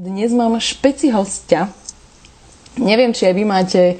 [0.00, 1.68] Dnes mám špeci hostia.
[2.80, 3.96] Neviem, či aj vy máte e,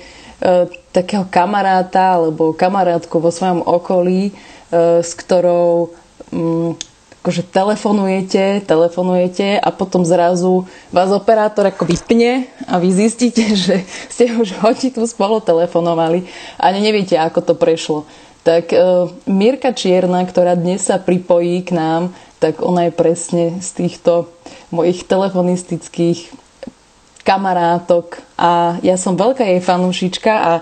[0.97, 5.93] takého kamaráta alebo kamarátku vo svojom okolí, e, s ktorou
[6.33, 6.81] mm,
[7.21, 14.33] akože telefonujete, telefonujete a potom zrazu vás operátor ako vypne a vy zistíte, že ste
[14.41, 16.25] už hodinu spolu telefonovali
[16.57, 18.09] a neviete, ako to prešlo.
[18.41, 18.81] Tak e,
[19.29, 24.33] Mirka Čierna, ktorá dnes sa pripojí k nám, tak ona je presne z týchto
[24.73, 26.33] mojich telefonistických
[27.21, 30.53] kamarátok a ja som veľká jej fanúšička a,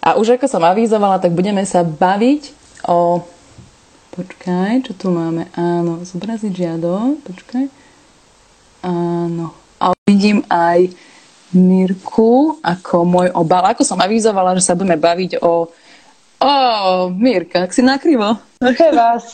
[0.00, 2.42] a už ako som avizovala, tak budeme sa baviť
[2.86, 3.26] o...
[4.16, 5.44] Počkaj, čo tu máme?
[5.52, 7.20] Áno, zobraziť žiado.
[7.20, 7.68] Počkaj.
[8.80, 9.52] Áno.
[9.76, 10.88] A vidím aj
[11.52, 13.68] Mirku ako môj obal.
[13.68, 15.68] Ako som avizovala, že sa budeme baviť o
[16.40, 18.36] Ó, Mirka, ak si nakrivo.
[18.60, 19.24] Nechaj vás.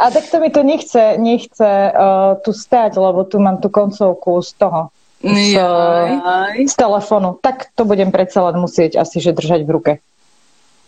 [0.00, 4.40] A tak to mi to nechce, nechce uh, tu stať, lebo tu mám tú koncovku
[4.40, 4.80] z toho.
[5.20, 5.56] Z,
[6.64, 7.40] z telefónu.
[7.40, 9.92] Tak to budem predsa len musieť asi že držať v ruke.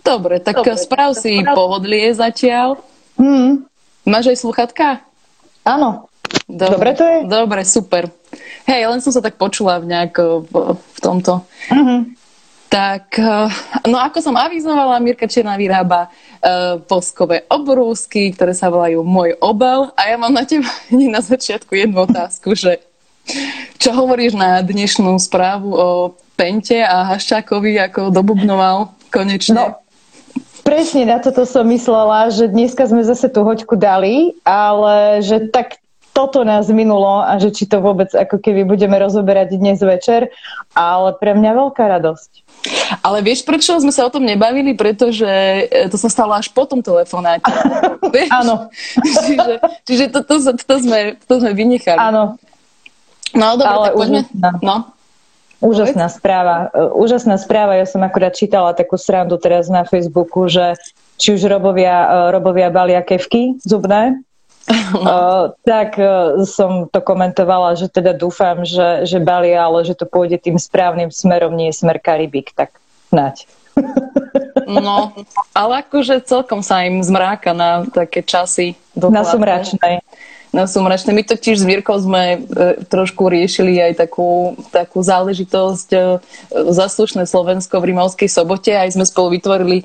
[0.04, 1.52] Dobre, tak Dobre, sprav si sprav...
[1.52, 2.80] pohodlie zatiaľ.
[3.20, 3.68] Hmm.
[4.08, 5.04] Máš aj sluchatka?
[5.68, 6.08] Áno.
[6.48, 7.18] Dobre, Dobre to je?
[7.28, 8.02] Dobre, super.
[8.68, 10.14] Hej, len som sa tak počula v nejak
[10.48, 11.44] v, v tomto.
[11.72, 12.08] Uh-huh.
[12.68, 13.48] Tak, eh,
[13.88, 19.88] no ako som avizovala, Mirka Černá vyrába uh, poskové obrúsky, ktoré sa volajú Môj obal.
[19.96, 22.84] A ja mám na teba na začiatku jednu otázku, že
[23.80, 25.88] čo hovoríš na dnešnú správu o
[26.36, 29.56] Pente a Haščákovi, ako dobubnoval konečne?
[29.56, 29.64] No,
[30.60, 35.80] presne na toto som myslela, že dneska sme zase tú hoďku dali, ale že tak
[36.18, 40.34] toto nás minulo a že či to vôbec ako keby budeme rozoberať dnes večer,
[40.74, 42.30] ale pre mňa veľká radosť.
[43.06, 44.74] Ale vieš, prečo sme sa o tom nebavili?
[44.74, 45.30] Pretože
[45.70, 47.46] e, to sa stalo až po tom telefonáte.
[48.42, 48.66] Áno.
[48.98, 52.02] čiže čiže to, to, to, sme, to sme vynechali.
[52.02, 52.34] Áno.
[53.38, 54.20] No, dobre, Ale tak poďme.
[54.58, 54.90] No.
[55.62, 56.74] Úžasná správa.
[56.74, 57.78] E, úžasná správa.
[57.78, 60.74] Ja som akurát čítala takú srandu teraz na Facebooku, že
[61.14, 64.18] či už robovia, e, robovia balia kevky zubné,
[64.88, 70.08] Uh, tak uh, som to komentovala, že teda dúfam, že, že balia, ale že to
[70.08, 72.72] pôjde tým správnym smerom, nie smer Karibik, tak
[73.12, 73.44] snáď.
[74.68, 75.16] No,
[75.56, 78.76] ale akože celkom sa im zmráka na také časy.
[78.92, 79.16] Dohľadne.
[79.16, 79.94] Na sumračnej.
[80.52, 81.16] Na sumračnej.
[81.16, 86.00] My totiž s Mírkou sme e, trošku riešili aj takú, takú záležitosť e,
[86.52, 88.76] zaslušné Slovensko v Rimovskej sobote.
[88.76, 89.84] Aj sme spolu vytvorili e,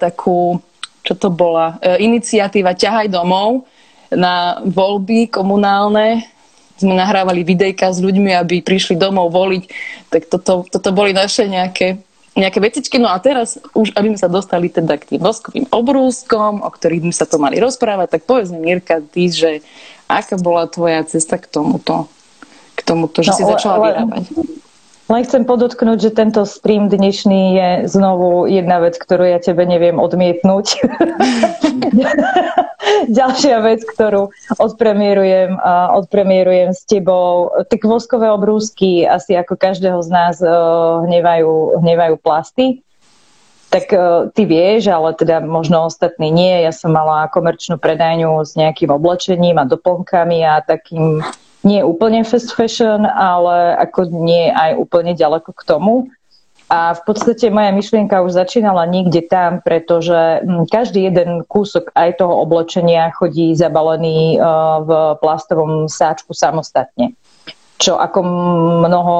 [0.00, 0.64] takú,
[1.04, 3.68] čo to bola, e, iniciatíva Ťahaj domov,
[4.12, 6.26] na voľby komunálne
[6.76, 9.64] sme nahrávali videjka s ľuďmi, aby prišli domov voliť,
[10.12, 11.96] tak toto, toto boli naše nejaké,
[12.36, 13.00] nejaké vecičky.
[13.00, 17.08] No a teraz už, aby sme sa dostali teda k tým voskovým obrúskom, o ktorých
[17.08, 19.64] by sa to mali rozprávať, tak povedz mi, Mirka, ty, že
[20.04, 22.12] aká bola tvoja cesta k tomuto,
[22.76, 24.24] k tomuto že no, si začala ale, vyrábať?
[25.06, 30.02] Len chcem podotknúť, že tento stream dnešný je znovu jedna vec, ktorú ja tebe neviem
[30.02, 30.82] odmietnúť.
[33.18, 35.62] Ďalšia vec, ktorú odpremierujem,
[35.94, 40.42] odpremierujem s tebou, tak voskové obrúsky asi ako každého z nás
[41.06, 42.82] hnevajú, hnevajú plasty.
[43.70, 43.86] Tak
[44.34, 46.66] ty vieš, ale teda možno ostatní nie.
[46.66, 51.22] Ja som mala komerčnú predajňu s nejakým oblečením a doplnkami a takým
[51.66, 56.06] nie úplne fast fashion, ale ako nie aj úplne ďaleko k tomu.
[56.66, 62.18] A v podstate moja myšlienka už začínala niekde tam, pretože hm, každý jeden kúsok aj
[62.22, 64.42] toho oblečenia chodí zabalený eh,
[64.82, 64.90] v
[65.22, 67.14] plastovom sáčku samostatne.
[67.76, 68.18] Čo ako
[68.88, 69.16] mnoho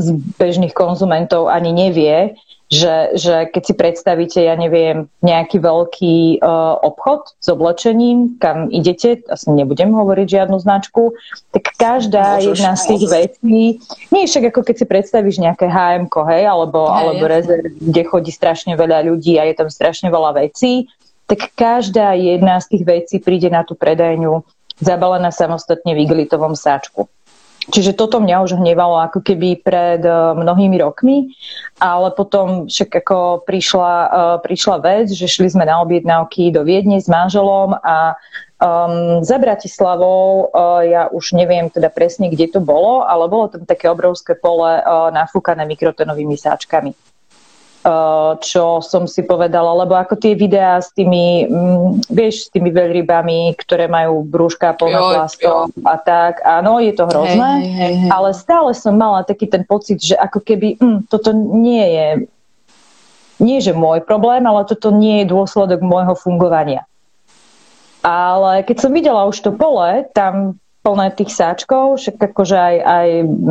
[0.00, 2.34] z bežných konzumentov ani nevie,
[2.72, 9.20] že, že keď si predstavíte, ja neviem, nejaký veľký uh, obchod s oblečením, kam idete,
[9.28, 11.12] asi nebudem hovoriť žiadnu značku,
[11.52, 13.56] tak každá Môžeš, jedna z tých vecí,
[14.08, 18.32] nie však ako keď si predstavíš nejaké HM, hej, alebo, hej, alebo rezerv, kde chodí
[18.32, 20.88] strašne veľa ľudí a je tam strašne veľa vecí,
[21.28, 24.40] tak každá jedna z tých vecí príde na tú predajňu
[24.80, 27.04] zabalená samostatne v iglitovom sáčku.
[27.70, 31.30] Čiže toto mňa už hnevalo ako keby pred eh, mnohými rokmi,
[31.78, 37.02] ale potom však ako prišla, uh, prišla vec, že šli sme na objednávky do Viedne
[37.02, 38.14] s manželom a
[38.62, 43.66] um, za Bratislavou, uh, ja už neviem teda presne, kde to bolo, ale bolo tam
[43.66, 47.11] také obrovské pole uh, nafúkané mikrotonovými sáčkami.
[47.82, 52.70] Eh, čo som si povedala, lebo ako tie videá s tými, mm, vieš, s tými
[52.70, 58.10] veľrybami, ktoré majú brúška plné plastov a tak, áno, je to hrozné, hej, hej, hej.
[58.14, 62.08] ale stále som mala taký ten pocit, že ako keby hm, toto nie je
[63.42, 66.86] nie že môj problém, ale toto nie je dôsledok môjho fungovania.
[68.06, 70.54] Ale keď som videla už to pole, tam
[70.86, 73.08] plné tých sáčkov, však akože aj, aj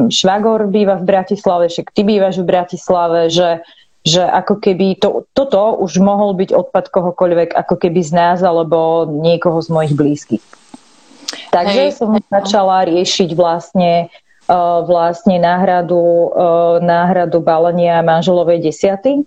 [0.07, 3.60] Švagor býva v Bratislave, však ty bývaš v Bratislave, že,
[4.01, 9.06] že ako keby to, toto už mohol byť odpad kohokoľvek ako keby z nás alebo
[9.06, 10.45] niekoho z mojich blízkych.
[11.53, 11.95] Takže Hej.
[11.95, 14.09] som začala riešiť vlastne
[14.50, 19.24] uh, vlastne náhradu, uh, náhradu balenia manželovej desiaty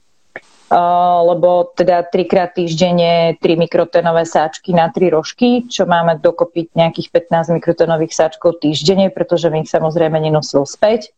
[1.23, 7.57] lebo teda trikrát týždenne 3 mikrotenové sáčky na 3 rožky, čo máme dokopy nejakých 15
[7.61, 11.15] mikrotenových sáčkov týždenne, pretože my ich samozrejme nenosil späť.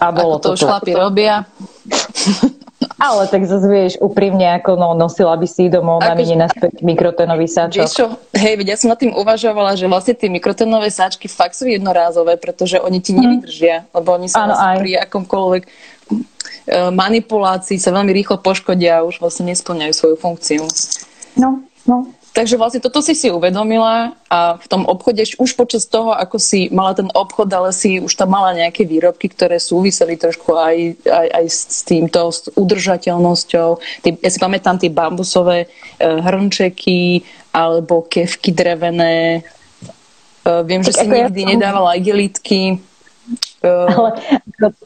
[0.00, 1.42] A bolo ako to, to šlapi robia.
[2.96, 7.44] Ale tak zase vieš, úprimne, ako no, nosila by si domov na mini naspäť mikrotenový
[7.44, 7.84] sáčok.
[7.84, 8.06] Vieš čo,
[8.36, 12.40] hej, veď ja som nad tým uvažovala, že vlastne tie mikrotenové sáčky fakt sú jednorázové,
[12.40, 13.20] pretože oni ti mhm.
[13.20, 15.62] nevydržia, lebo oni sa vlastne pri akomkoľvek
[16.66, 20.66] E, manipulácií sa veľmi rýchlo poškodia a už vlastne nesplňajú svoju funkciu.
[21.38, 22.10] No, no.
[22.36, 26.68] Takže vlastne toto si si uvedomila a v tom obchode už počas toho, ako si
[26.68, 31.28] mala ten obchod, ale si už tam mala nejaké výrobky, ktoré súviseli trošku aj, aj,
[31.32, 33.68] aj s týmto, s udržateľnosťou.
[34.04, 35.66] Tý, ja si pamätám tie bambusové e,
[36.04, 37.24] hrnčeky
[37.56, 39.40] alebo kevky drevené.
[40.44, 42.84] E, viem, tak že si nikdy ja nedávala igelitky.
[43.64, 44.12] Ale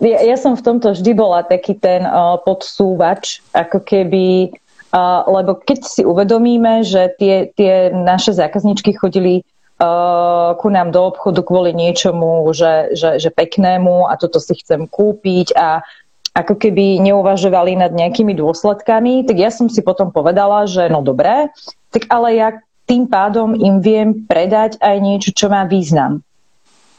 [0.01, 4.55] ja, ja som v tomto vždy bola taký ten uh, podsúvač, ako keby,
[4.93, 9.43] uh, lebo keď si uvedomíme, že tie, tie naše zákazničky chodili
[9.81, 14.87] uh, ku nám do obchodu kvôli niečomu, že, že, že peknému a toto si chcem
[14.87, 15.83] kúpiť a
[16.31, 21.51] ako keby neuvažovali nad nejakými dôsledkami, tak ja som si potom povedala, že no dobré,
[21.91, 22.49] tak ale ja
[22.87, 26.23] tým pádom im viem predať aj niečo, čo má význam.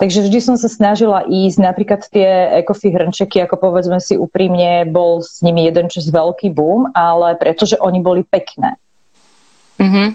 [0.02, 5.22] Takže vždy som sa snažila ísť, napríklad tie ekofi hrnčeky, ako povedzme si úprimne, bol
[5.22, 8.82] s nimi jeden čas veľký boom, ale pretože oni boli pekné.
[9.78, 10.10] Mm-hmm.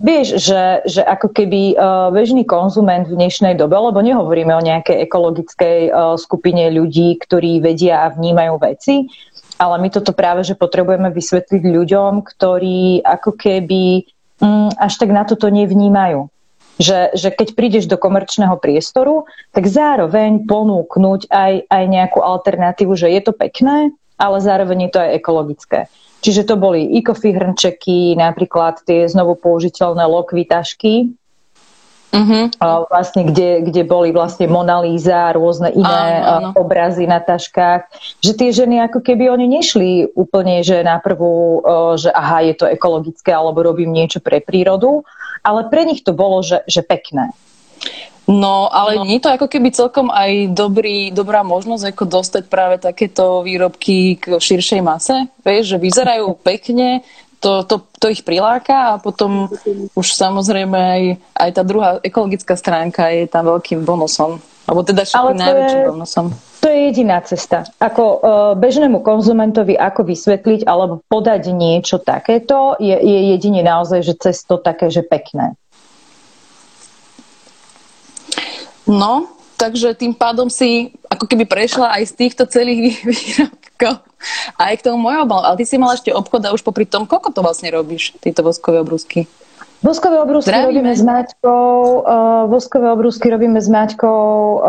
[0.00, 5.04] Vieš, že, že ako keby uh, bežný konzument v dnešnej dobe, lebo nehovoríme o nejakej
[5.04, 9.12] ekologickej uh, skupine ľudí, ktorí vedia a vnímajú veci,
[9.60, 14.08] ale my toto práve, že potrebujeme vysvetliť ľuďom, ktorí ako keby
[14.40, 16.32] um, až tak na toto nevnímajú
[16.82, 23.14] že, že keď prídeš do komerčného priestoru, tak zároveň ponúknuť aj, aj nejakú alternatívu, že
[23.14, 25.80] je to pekné, ale zároveň je to aj ekologické.
[26.22, 31.10] Čiže to boli ikofy hrnčeky, napríklad tie znovu použiteľné lokvy tašky,
[32.14, 32.44] uh-huh.
[32.86, 36.62] vlastne, kde, kde boli vlastne Mona Lisa, rôzne iné áno, áno.
[36.62, 37.90] obrazy na taškách.
[38.22, 41.64] Že tie ženy ako keby oni nešli úplne, že na prvú,
[41.98, 45.02] že aha, je to ekologické, alebo robím niečo pre prírodu,
[45.42, 47.34] ale pre nich to bolo, že, že pekné.
[48.30, 49.02] No, ale no.
[49.02, 54.14] nie je to ako keby celkom aj dobrý, dobrá možnosť ako dostať práve takéto výrobky
[54.22, 55.26] k širšej mase?
[55.42, 57.02] Vieš, že vyzerajú pekne,
[57.42, 59.50] to, to, to ich priláka a potom
[59.98, 61.02] už samozrejme aj,
[61.34, 64.38] aj tá druhá ekologická stránka je tam veľkým bonusom.
[64.70, 66.26] Alebo teda všetkým najväčším je, bonusom.
[66.62, 67.66] To je jediná cesta.
[67.82, 68.18] Ako uh,
[68.54, 74.86] bežnému konzumentovi, ako vysvetliť alebo podať niečo takéto, je, je jedine naozaj, že cesto také,
[74.86, 75.58] že pekné.
[78.86, 79.26] No,
[79.58, 84.06] takže tým pádom si ako keby prešla aj z týchto celých výrobkov
[84.58, 87.34] aj k tomu môjho Ale ty si mala ešte obchod a už popri tom, koľko
[87.34, 89.26] to vlastne robíš, tieto voskové obrúsky?
[89.82, 90.66] Voskové obrúsky Zdravíme.
[90.70, 91.74] robíme s Maťkou,
[92.06, 94.62] uh, voskové obrúsky robíme s Maťkou, uh,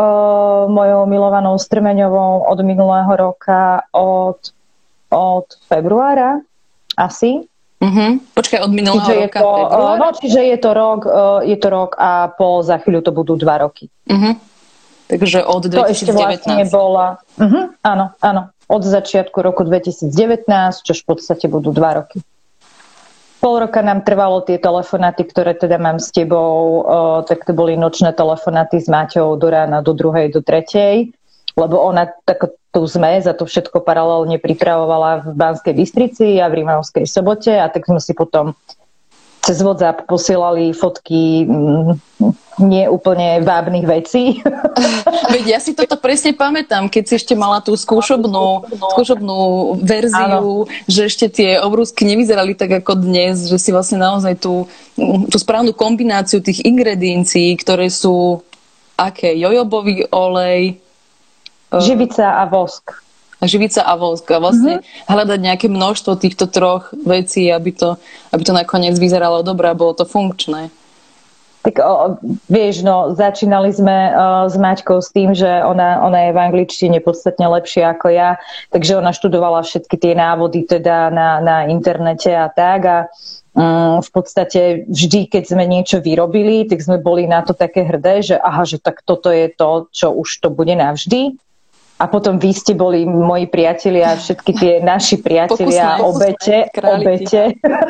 [0.66, 4.42] mojou milovanou Strmeňovou od minulého roka, od,
[5.14, 6.42] od februára
[6.98, 7.46] asi.
[7.78, 8.18] Uh-huh.
[8.34, 11.56] Počkaj, od minulého čiže roka je to, uh, No, čiže je to, rok, uh, je
[11.62, 13.86] to rok a pol, za chvíľu to budú dva roky.
[14.10, 14.34] Uh-huh.
[15.06, 15.78] Takže od 2019.
[15.78, 20.10] To ešte vlastne bola, uh-huh, áno, áno, od začiatku roku 2019,
[20.82, 22.18] čo v podstate budú dva roky.
[23.44, 26.80] Pol roka nám trvalo tie telefonáty, ktoré teda mám s tebou,
[27.28, 31.12] tak to boli nočné telefonáty s Maťou do rána, do druhej, do tretej,
[31.52, 32.40] lebo ona tak
[32.72, 37.68] tu sme za to všetko paralelne pripravovala v Banskej Bystrici a v Rímavskej sobote a
[37.68, 38.56] tak sme si potom
[39.44, 42.00] cez WhatsApp posielali fotky mm,
[42.64, 44.40] nie úplne vábnych vecí.
[45.34, 48.64] Veď ja si toto presne pamätám, keď si ešte mala tú skúšobnú,
[48.96, 49.38] skúšobnú
[49.84, 50.70] verziu, Áno.
[50.88, 54.64] že ešte tie obrúsky nevyzerali tak ako dnes, že si vlastne naozaj tú,
[55.28, 58.40] tú správnu kombináciu tých ingrediencií, ktoré sú
[58.96, 59.36] aké?
[59.36, 60.80] Jojobový olej,
[61.74, 63.03] Živica a vosk
[63.46, 65.08] živica a vosk a vlastne mm-hmm.
[65.10, 67.96] hľadať nejaké množstvo týchto troch vecí, aby to,
[68.34, 70.72] aby to nakoniec vyzeralo dobre a bolo to funkčné.
[71.64, 72.20] Tak o,
[72.52, 74.12] vieš, no, začínali sme o,
[74.52, 78.36] s Maťkou s tým, že ona, ona je v angličtine podstatne lepšia ako ja,
[78.68, 82.98] takže ona študovala všetky tie návody teda na, na internete a tak a
[83.56, 84.60] mm, v podstate
[84.92, 88.76] vždy, keď sme niečo vyrobili, tak sme boli na to také hrdé, že aha, že
[88.76, 91.40] tak toto je to, čo už to bude navždy.
[91.94, 97.40] A potom vy ste boli moji priatelia, všetky tie naši priatelia, pokusné, obete, pokusné, obete.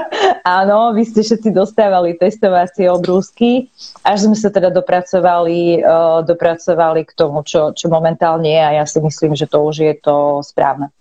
[0.61, 3.73] Áno, vy ste všetci dostávali testovacie obrúsky,
[4.05, 8.85] až sme sa teda dopracovali, uh, dopracovali k tomu, čo, čo momentálne je a ja
[8.85, 10.93] si myslím, že to už je to správne.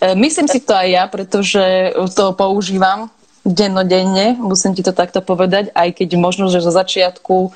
[0.00, 3.12] E, myslím si to aj ja, pretože to používam
[3.44, 7.52] dennodenne, musím ti to takto povedať, aj keď možno, že zo začiatku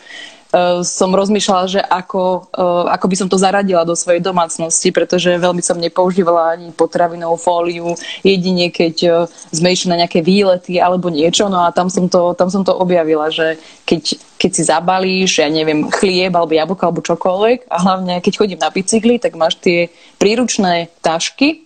[0.87, 5.58] som rozmýšľala, že ako, eh, ako by som to zaradila do svojej domácnosti, pretože veľmi
[5.64, 9.14] som nepoužívala ani potravinovú fóliu, jedine keď eh,
[9.50, 12.70] sme išli na nejaké výlety alebo niečo, no a tam som to, tam som to
[12.70, 18.14] objavila, že keď, keď si zabalíš, ja neviem, chlieb alebo jablko alebo čokoľvek a hlavne
[18.23, 19.90] keď chodím na bicykli, tak máš tie
[20.23, 21.64] príručné tašky,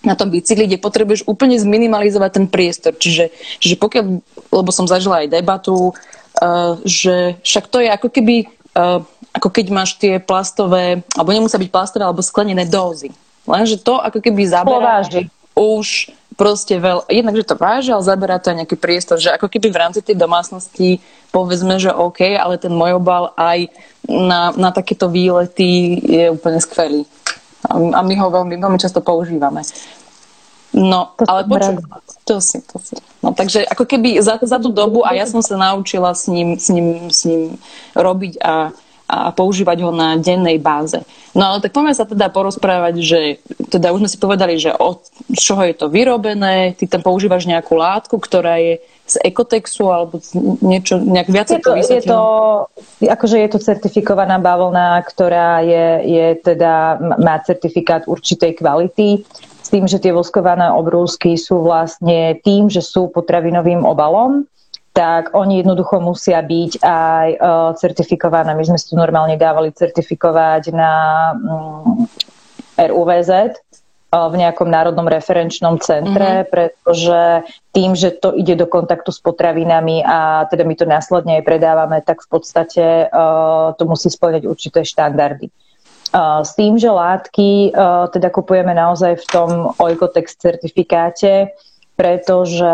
[0.00, 2.96] na tom bicykli, kde potrebuješ úplne zminimalizovať ten priestor.
[2.96, 3.28] Čiže,
[3.60, 4.04] čiže pokiaľ,
[4.48, 5.92] lebo som zažila aj debatu,
[6.86, 9.02] že však to je ako keby, uh,
[9.34, 13.10] ako keď máš tie plastové, alebo nemusia byť plastové, alebo sklenené dózy.
[13.48, 15.02] Lenže to ako keby zaberá
[15.58, 17.04] už proste veľ...
[17.12, 20.00] Jednak, že to váži, ale zaberá to aj nejaký priestor, že ako keby v rámci
[20.00, 23.68] tej domácnosti povedzme, že OK, ale ten môj obal aj
[24.08, 27.04] na, na takéto výlety je úplne skvelý.
[27.68, 29.60] A, a my ho veľmi, veľmi často používame.
[30.70, 31.82] No, to ale počuj,
[32.22, 32.94] to si, to si.
[33.26, 36.54] No, takže ako keby za, za tú dobu a ja som sa naučila s ním,
[36.54, 37.58] s ním, s ním
[37.98, 38.70] robiť a,
[39.10, 41.02] a používať ho na dennej báze.
[41.34, 43.20] No ale tak poďme sa teda porozprávať, že
[43.66, 45.02] teda už sme si povedali, že od
[45.34, 48.78] čoho je to vyrobené, ty tam používaš nejakú látku, ktorá je
[49.10, 50.22] z ekotexu alebo
[50.62, 52.22] niečo, nejak viacej je to, to je to,
[53.10, 59.26] akože je to certifikovaná bavlna, ktorá je, je teda, má certifikát určitej kvality
[59.70, 64.44] tým, že tie voskované obrúsky sú vlastne tým, že sú potravinovým obalom,
[64.90, 68.58] tak oni jednoducho musia byť aj uh, certifikované.
[68.58, 70.92] My sme si tu normálne dávali certifikovať na
[71.38, 73.30] um, mm, RUVZ,
[74.10, 76.50] uh, v nejakom národnom referenčnom centre, mm-hmm.
[76.50, 77.20] pretože
[77.70, 82.02] tým, že to ide do kontaktu s potravinami a teda my to následne aj predávame,
[82.02, 85.54] tak v podstate uh, to musí splňať určité štandardy.
[86.10, 87.70] S tým, že látky
[88.10, 91.54] teda kupujeme naozaj v tom Oikotex certifikáte,
[91.94, 92.72] pretože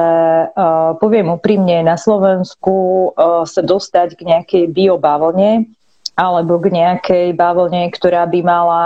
[1.03, 3.11] poviem úprimne, na Slovensku
[3.45, 5.69] sa dostať k nejakej biobavlne
[6.17, 8.85] alebo k nejakej bavlne, ktorá by mala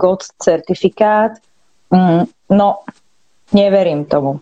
[0.00, 1.36] GOT certifikát,
[1.92, 2.24] mm,
[2.56, 2.88] no
[3.52, 4.40] neverím tomu.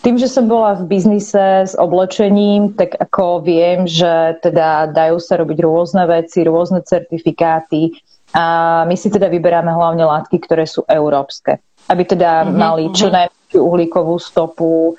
[0.00, 5.36] Tým, že som bola v biznise s oblečením, tak ako viem, že teda dajú sa
[5.36, 7.98] robiť rôzne veci, rôzne certifikáty,
[8.36, 8.44] a
[8.84, 11.60] my si teda vyberáme hlavne látky, ktoré sú európske.
[11.88, 13.14] Aby teda mm-hmm, mali čo mhm.
[13.16, 14.96] najväčšiu uhlíkovú stopu,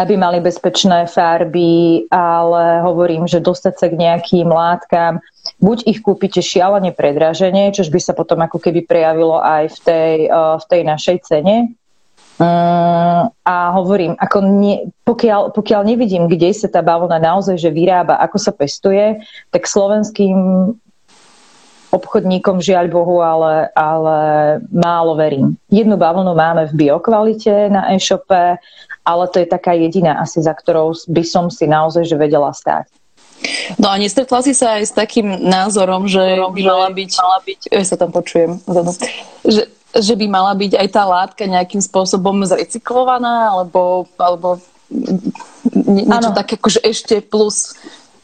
[0.00, 5.20] aby mali bezpečné farby, ale hovorím, že dostať sa k nejakým látkam,
[5.60, 10.16] buď ich kúpite šialene predraženie, čož by sa potom ako keby prejavilo aj v tej,
[10.32, 11.56] uh, v tej našej cene.
[12.40, 18.16] Um, a hovorím, ako nie, pokiaľ, pokiaľ nevidím, kde sa tá bavlna naozaj že vyrába,
[18.16, 19.20] ako sa pestuje,
[19.52, 20.38] tak slovenským
[21.90, 24.18] obchodníkom žiaľ Bohu, ale, ale
[24.70, 25.58] málo verím.
[25.70, 28.58] Jednu bavlnu máme v biokvalite na e-shope,
[29.02, 32.86] ale to je taká jediná asi, za ktorou by som si naozaj že vedela stáť.
[33.80, 37.60] No a nestretla si sa aj s takým názorom, že by mala byť, mala byť
[37.72, 38.60] ja sa tam počujem,
[39.48, 39.64] že,
[39.96, 44.60] že by mala byť aj tá látka nejakým spôsobom zrecyklovaná, alebo, alebo
[45.72, 46.36] niečo ano.
[46.36, 47.78] také akože ešte plus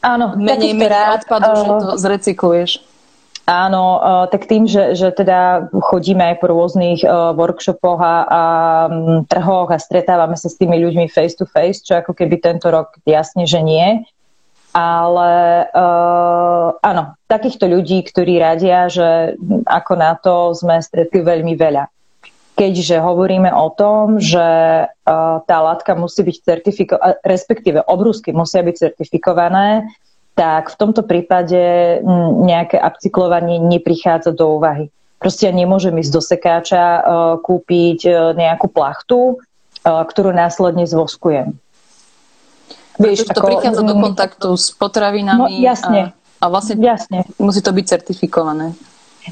[0.04, 2.70] Áno, menej, menej odpadu, uh, že to zrecykluješ.
[3.47, 7.07] Áno, tak tým, že, že teda chodíme aj po rôznych
[7.38, 8.43] workshopoch a, a
[9.31, 12.99] trhoch a stretávame sa s tými ľuďmi face to face, čo ako keby tento rok
[13.07, 14.03] jasne, že nie.
[14.75, 15.33] Ale
[15.73, 21.87] uh, áno, takýchto ľudí, ktorí radia, že ako na to sme stretli veľmi veľa.
[22.59, 24.43] Keďže hovoríme o tom, že
[24.91, 29.87] uh, tá látka musí byť certifikovaná, respektíve obrúsky musia byť certifikované,
[30.37, 31.57] tak v tomto prípade
[32.45, 34.93] nejaké upcyklovanie neprichádza do úvahy.
[35.16, 37.00] Proste ja nemôžem ísť do sekáča, e,
[37.40, 39.40] kúpiť e, nejakú plachtu,
[39.81, 41.57] e, ktorú následne zvoskujem.
[43.00, 47.25] Vieš, to ako, prichádza do kontaktu s potravinami no, jasne, a, a vlastne jasne.
[47.40, 48.76] musí to byť certifikované.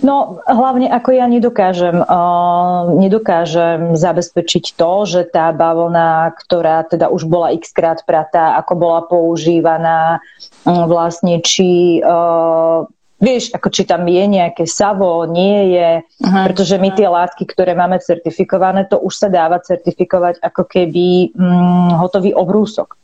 [0.02, 7.30] No hlavne ako ja nedokážem, uh, nedokážem zabezpečiť to, že tá bavlna, ktorá teda už
[7.30, 10.18] bola x krát pratá, ako bola používaná,
[10.66, 12.82] um, vlastne či uh,
[13.22, 16.50] vieš, ako či tam je nejaké savo, nie je, Aha.
[16.50, 21.96] pretože my tie látky, ktoré máme certifikované, to už sa dáva certifikovať ako keby mm,
[22.02, 22.98] hotový obrúsok.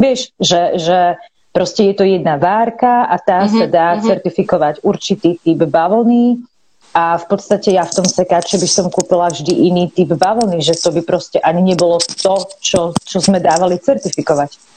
[0.00, 0.98] Vieš, že, že
[1.54, 4.10] proste je to jedna várka a tá uh-huh, sa dá uh-huh.
[4.10, 6.42] certifikovať určitý typ bavlny
[6.90, 10.74] a v podstate ja v tom sekáče by som kúpila vždy iný typ bavlny, že
[10.74, 14.73] to by proste ani nebolo to, čo, čo sme dávali certifikovať.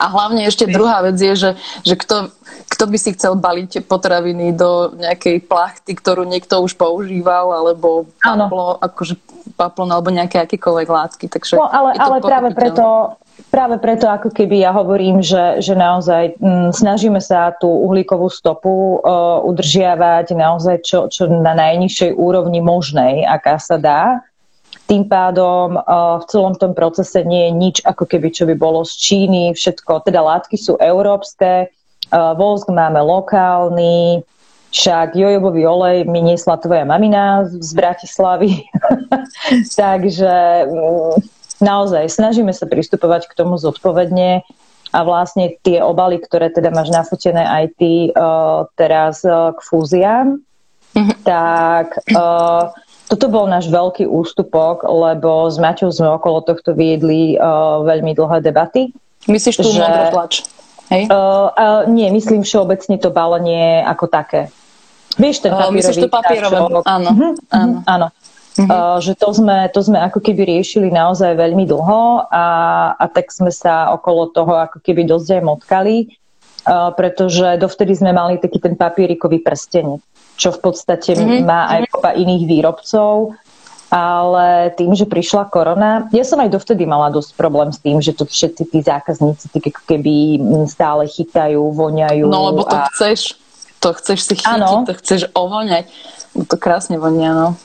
[0.00, 1.50] A hlavne ešte druhá vec je, že,
[1.84, 2.32] že kto,
[2.68, 8.76] kto by si chcel baliť potraviny do nejakej plachty, ktorú niekto už používal, alebo paplo,
[8.80, 9.14] akože
[9.56, 11.24] paplon, alebo nejaké akékoľvek látky.
[11.28, 13.16] Takže no, ale, ale práve preto,
[13.48, 18.28] Práve preto, ako keby ja hovorím, že, že naozaj m, mm, snažíme sa tú uhlíkovú
[18.28, 24.20] stopu uh, udržiavať naozaj čo, čo na najnižšej úrovni možnej, aká sa dá.
[24.90, 28.82] Tým pádom uh, v celom tom procese nie je nič ako keby, čo by bolo
[28.82, 34.26] z Číny, všetko, teda látky sú európske, uh, vosk máme lokálny,
[34.70, 38.66] však jojobový olej mi niesla tvoja mamina z Bratislavy.
[39.82, 41.18] Takže um,
[41.58, 44.46] naozaj snažíme sa pristupovať k tomu zodpovedne
[44.90, 50.42] a vlastne tie obaly, ktoré teda máš nafotené aj ty uh, teraz uh, k fúziám,
[50.98, 51.16] mm-hmm.
[51.22, 52.74] tak uh,
[53.10, 58.38] toto bol náš veľký ústupok, lebo s Maťou sme okolo tohto viedli uh, veľmi dlhé
[58.38, 58.94] debaty.
[59.26, 60.46] Myslíš tú že, modroplač?
[60.94, 61.10] Hej?
[61.10, 64.54] Uh, uh, nie, myslím všeobecne to balenie ako také.
[65.18, 65.74] Vieš, ten papírový...
[65.74, 66.56] Uh, myslíš to papírové?
[66.86, 67.78] Áno, uh-huh, áno.
[67.82, 68.08] áno.
[68.50, 68.98] Mm-hmm.
[68.98, 72.46] že to sme, to sme ako keby riešili naozaj veľmi dlho a,
[72.98, 75.96] a tak sme sa okolo toho ako keby dosť aj motkali,
[76.66, 80.02] uh, pretože dovtedy sme mali taký ten papierikový prstenec,
[80.40, 81.44] čo v podstate mm-hmm.
[81.44, 83.36] má aj kopa iných výrobcov,
[83.92, 88.16] ale tým, že prišla korona, ja som aj dovtedy mala dosť problém s tým, že
[88.16, 92.24] to všetci tí zákazníci tak keby stále chytajú, voňajú.
[92.30, 92.88] No lebo to a...
[92.94, 93.36] chceš,
[93.82, 94.88] to chceš si chytiť, ano.
[94.88, 95.90] to chceš ovoňať.
[96.46, 97.58] To krásne vonia, no.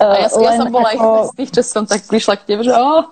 [0.00, 1.32] A ja, ja som bola ako...
[1.32, 3.04] z tých, čo som tak prišla k tebe, že, oh,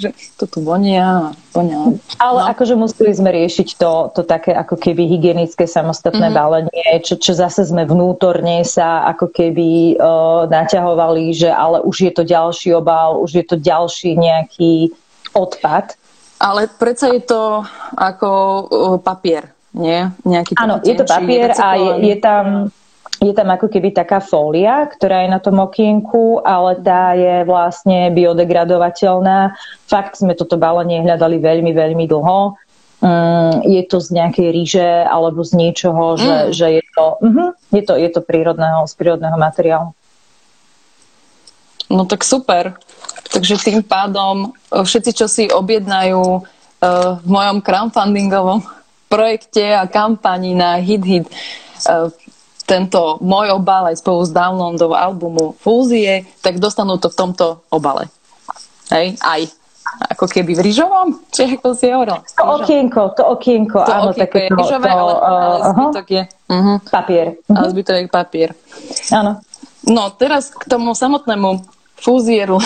[0.00, 1.94] že to tu vonia, vonia.
[2.16, 2.48] Ale no.
[2.50, 6.40] akože museli sme riešiť to, to také ako keby hygienické samostatné mm-hmm.
[6.40, 12.12] balenie, čo, čo zase sme vnútorne sa ako keby uh, naťahovali, že ale už je
[12.16, 14.90] to ďalší obal, už je to ďalší nejaký
[15.36, 15.94] odpad.
[16.40, 17.68] Ale predsa je to
[18.00, 20.08] ako uh, papier, nie?
[20.24, 22.72] Nejaký Áno, je to papier a je, je tam
[23.20, 28.08] je tam ako keby taká fólia, ktorá je na tom okienku, ale tá je vlastne
[28.16, 29.52] biodegradovateľná.
[29.84, 32.56] Fakt sme toto balenie hľadali veľmi, veľmi dlho.
[33.00, 36.52] Mm, je to z nejakej ríže alebo z niečoho, že, mm.
[36.52, 39.92] že je, to, uh-huh, je to je to prírodného, z prírodného materiálu.
[41.88, 42.76] No tak super.
[43.30, 48.62] Takže tým pádom e, všetci, čo si objednajú uh, v mojom crowdfundingovom
[49.12, 51.26] projekte a kampani na Hit Hit
[51.88, 52.12] uh,
[52.70, 58.06] tento môj obal aj spolu s downloadom albumu Fúzie, tak dostanú to v tomto obale.
[58.94, 59.50] Hej, aj
[60.14, 61.08] ako keby v rýžovom?
[61.34, 62.22] Či ako si hovoril?
[62.38, 66.22] To okienko, to okienko, to áno, také je rýžové, to, ale, ale uh, zbytok je
[66.30, 66.76] uh-huh.
[66.86, 67.26] papier.
[67.34, 67.56] Uh-huh.
[67.58, 68.50] Ale zbytok je papier.
[69.10, 69.32] Áno.
[69.90, 71.66] No, teraz k tomu samotnému
[71.98, 72.62] fúzieru,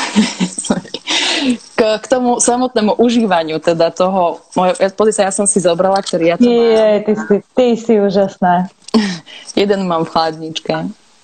[1.79, 6.35] k, k tomu samotnému užívaniu teda toho, môj, pozri sa, ja som si zobrala, ktorý
[6.35, 7.05] ja to Nie, mám.
[7.09, 8.69] ty si, ty si úžasná.
[9.61, 10.75] Jeden mám v chladničke.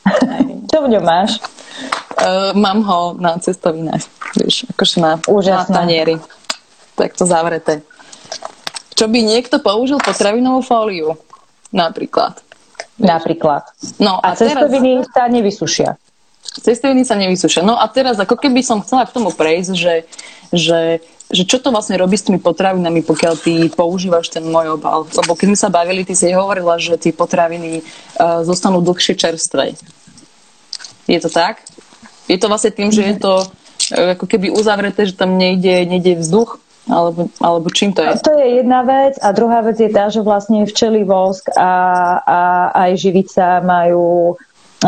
[0.71, 1.39] Čo v ňom máš?
[2.21, 4.05] Uh, mám ho na cestovinách,
[4.37, 6.21] vieš, akože na, na tanieri.
[6.99, 7.81] Tak to zavreté.
[8.93, 11.17] Čo by niekto použil potravinovú fóliu?
[11.73, 12.37] Napríklad.
[13.01, 13.65] Napríklad.
[13.97, 15.13] No, a, a cestoviny teraz...
[15.17, 15.97] sa nevysušia.
[16.51, 17.63] Cestoviny sa nevysušia.
[17.63, 19.95] No a teraz ako keby som chcela k tomu prejsť, že,
[20.51, 20.81] že
[21.31, 25.07] že čo to vlastne robí s tými potravinami, pokiaľ ty používaš ten môj obal.
[25.07, 27.87] Lebo keď sme sa bavili, ty si hovorila, že tie potraviny
[28.19, 29.79] uh, zostanú dlhšie čerstvé.
[31.07, 31.63] Je to tak?
[32.27, 36.19] Je to vlastne tým, že je to uh, ako keby uzavreté, že tam nejde, nejde
[36.19, 36.59] vzduch?
[36.91, 38.19] Alebo, alebo čím to je?
[38.27, 41.71] To je jedna vec a druhá vec je tá, že vlastne včely vosk a,
[42.27, 42.39] a
[42.75, 44.35] aj živica majú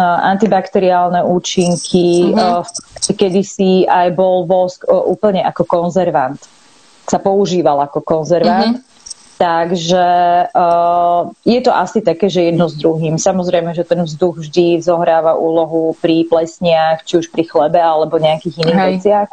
[0.01, 2.33] antibakteriálne účinky.
[2.33, 3.13] Mm-hmm.
[3.13, 6.41] Kedysi aj bol vosk úplne ako konzervant.
[7.05, 8.81] Sa používal ako konzervant.
[8.81, 8.91] Mm-hmm.
[9.43, 10.07] Takže
[10.55, 13.19] uh, je to asi také, že jedno s druhým.
[13.19, 18.63] Samozrejme, že ten vzduch vždy zohráva úlohu pri plesniach, či už pri chlebe alebo nejakých
[18.63, 18.91] iných Hej.
[18.95, 19.29] veciach.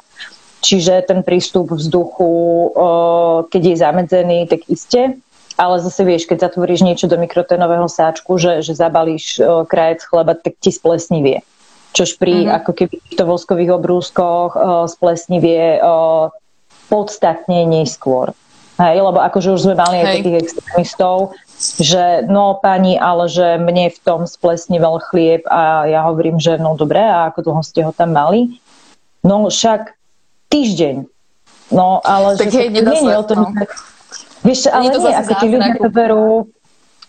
[0.65, 2.33] Čiže ten prístup vzduchu,
[2.73, 5.21] uh, keď je zamedzený, tak iste
[5.59, 10.31] ale zase vieš, keď zatvoríš niečo do mikroténového sáčku, že, že zabalíš uh, krajec chleba,
[10.39, 11.43] tak ti splesnivie.
[11.91, 12.63] Čož pri uh-huh.
[12.63, 16.31] ako keby týchto voskových obrúskoch uh, splesnivie uh,
[16.87, 18.31] podstatne neskôr.
[18.79, 23.91] Hej, lebo akože už sme mali aj takých extrémistov, že no pani, ale že mne
[23.91, 27.91] v tom splesnivel chlieb a ja hovorím, že no dobre, a ako dlho ste ho
[27.91, 28.55] tam mali?
[29.19, 29.99] No však
[30.47, 31.03] týždeň.
[31.75, 33.67] No ale tak že hej, nie je o tom, no.
[34.43, 36.47] Vieš, ale nie, ako tí ľudia to berú,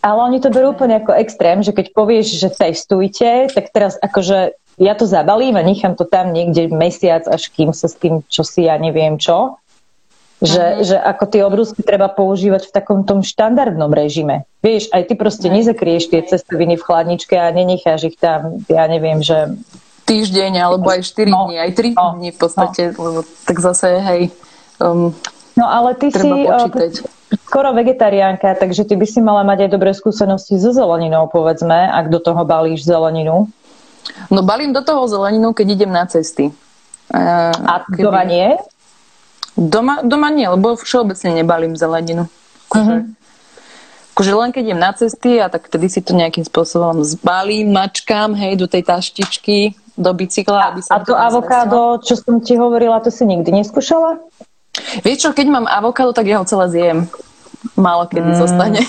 [0.03, 4.57] ale oni to berú úplne ako extrém, že keď povieš, že testujte, tak teraz akože
[4.81, 8.43] ja to zabalím a nechám to tam niekde mesiac, až kým sa s tým, čo
[8.43, 9.61] si ja neviem čo.
[10.41, 10.85] Že, uh-huh.
[10.89, 14.49] že ako tie obrúsky treba používať v takom tom štandardnom režime.
[14.65, 19.21] Vieš, aj ty proste nezakrieš tie cestoviny v chladničke a nenecháš ich tam, ja neviem,
[19.21, 19.53] že...
[20.09, 23.05] Týždeň, alebo aj 4 no, dní, aj 3 no, dní v podstate, no.
[23.05, 24.23] lebo tak zase, hej,
[24.81, 25.13] um,
[25.61, 27.20] No ale ty si počítať.
[27.47, 32.11] Skoro vegetariánka, takže ty by si mala mať aj dobré skúsenosti so zeleninou, povedzme, ak
[32.11, 33.47] do toho balíš zeleninu.
[34.31, 36.51] No balím do toho zeleninu, keď idem na cesty.
[37.11, 38.03] A keby...
[38.07, 38.49] doma nie?
[39.59, 42.31] Doma, doma nie, lebo všeobecne nebalím zeleninu.
[42.71, 43.03] Uh-huh.
[44.15, 48.35] Akože len keď idem na cesty a tak vtedy si to nejakým spôsobom zbalím, mačkám,
[48.35, 50.75] hej, do tej taštičky, do bicykla.
[50.75, 54.23] Aby sa a to avokádo, čo som ti hovorila, to si nikdy neskúšala?
[55.05, 56.99] Vieš čo, keď mám avokádo, tak ja ho celé zjem.
[57.77, 58.41] Málo kedy mm.
[58.41, 58.81] zostane.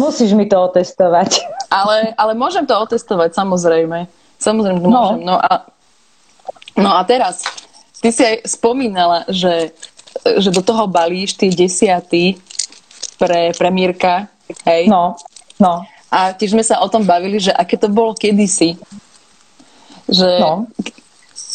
[0.00, 1.44] Musíš mi to otestovať.
[1.68, 4.06] Ale, ale môžem to otestovať, samozrejme.
[4.40, 4.88] Samozrejme, no.
[4.88, 5.20] môžem.
[5.26, 5.52] No a,
[6.78, 7.44] no a teraz,
[8.00, 9.76] ty si aj spomínala, že,
[10.40, 12.40] že do toho balíš tie desiaty
[13.20, 14.32] pre, pre Mírka,
[14.64, 14.88] hej?
[14.88, 15.20] No,
[15.60, 15.84] no.
[16.10, 18.80] A tiež sme sa o tom bavili, že aké to bolo kedysi.
[20.10, 20.66] Že, no.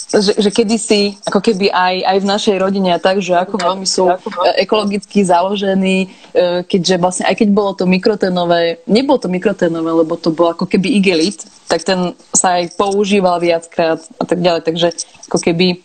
[0.05, 3.87] Že, že kedysi, ako keby aj, aj v našej rodine a tak, že ako veľmi
[3.89, 4.13] sú
[4.53, 10.29] ekologicky založení, e, keďže vlastne aj keď bolo to mikrotenové, nebolo to mikrotenové, lebo to
[10.29, 14.61] bolo ako keby igelit, tak ten sa aj používal viackrát a tak ďalej.
[14.61, 14.87] Takže
[15.25, 15.81] ako keby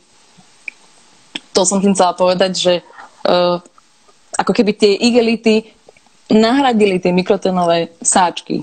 [1.57, 2.75] to som tým chcela povedať, že
[3.27, 3.59] uh,
[4.39, 5.73] ako keby tie igelity
[6.31, 8.63] nahradili tie mikrotenové sáčky.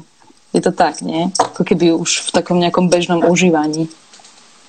[0.55, 1.27] Je to tak, nie?
[1.35, 3.91] Ako keby už v takom nejakom bežnom užívaní.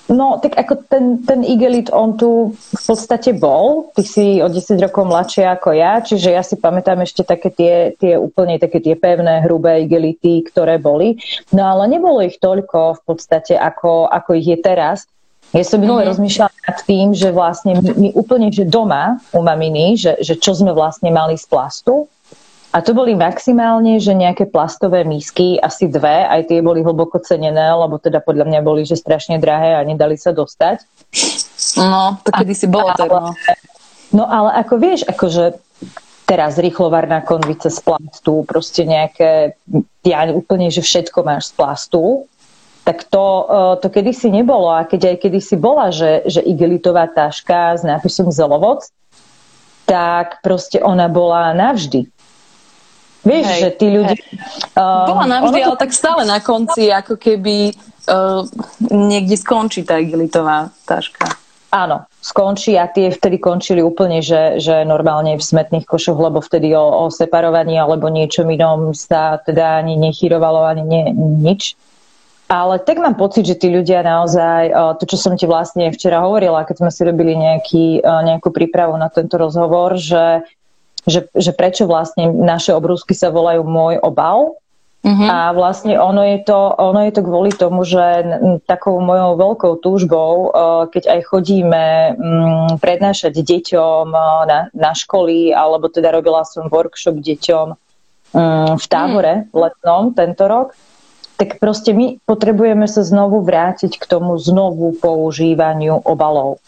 [0.09, 3.93] No, tak ako ten, ten igelit, on tu v podstate bol.
[3.93, 7.75] Ty si o 10 rokov mladšia ako ja, čiže ja si pamätám ešte také tie,
[7.93, 11.21] tie úplne také tie pevné, hrubé igelity, ktoré boli.
[11.53, 15.05] No ale nebolo ich toľko v podstate, ako, ako ich je teraz.
[15.53, 16.13] Ja som minule mm-hmm.
[16.13, 20.53] rozmýšľala nad tým, že vlastne my, my úplne, že doma u maminy, že, že čo
[20.53, 22.05] sme vlastne mali z plastu,
[22.69, 27.73] a to boli maximálne, že nejaké plastové mísky, asi dve, aj tie boli hlboko cenené,
[27.73, 30.85] lebo teda podľa mňa boli, že strašne drahé a nedali sa dostať.
[31.81, 33.33] No, to kedy si bolo tak, no.
[34.09, 35.57] No ale ako vieš, akože
[36.29, 39.57] teraz rýchlovarná konvice z plastu, proste nejaké,
[40.05, 42.29] ja úplne, že všetko máš z plastu,
[42.85, 44.69] tak to, e, to kedysi nebolo.
[44.69, 48.85] A keď aj kedysi bola, že, že igelitová taška s nápisom Zelovoc,
[49.89, 52.09] tak proste ona bola navždy.
[53.19, 54.15] Vieš, hej, že tí ľudia...
[54.79, 55.65] Uh, bola navždy, to...
[55.67, 57.75] ale tak stále na konci ako keby
[58.07, 58.47] uh,
[58.87, 61.35] niekde skončí tá igelitová taška.
[61.69, 66.73] Áno, skončí a tie vtedy končili úplne, že, že normálne v smetných košoch, lebo vtedy
[66.73, 71.77] o, o separovaní alebo niečom inom sa teda ani nechyrovalo, ani nie, nič.
[72.49, 76.65] Ale tak mám pocit, že tí ľudia naozaj, to čo som ti vlastne včera hovorila,
[76.65, 80.41] keď sme si robili nejaký, nejakú prípravu na tento rozhovor, že,
[81.07, 84.59] že, že prečo vlastne naše obrúsky sa volajú môj obal,
[84.99, 85.31] Uh-huh.
[85.31, 88.03] A vlastne ono je, to, ono je to kvôli tomu, že
[88.67, 90.51] takou mojou veľkou túžbou,
[90.91, 91.85] keď aj chodíme
[92.19, 94.11] mm, prednášať deťom
[94.43, 97.67] na, na školy, alebo teda robila som workshop deťom
[98.35, 100.75] mm, v tábore letnom tento rok,
[101.39, 106.59] tak proste my potrebujeme sa znovu vrátiť k tomu znovu používaniu obalov.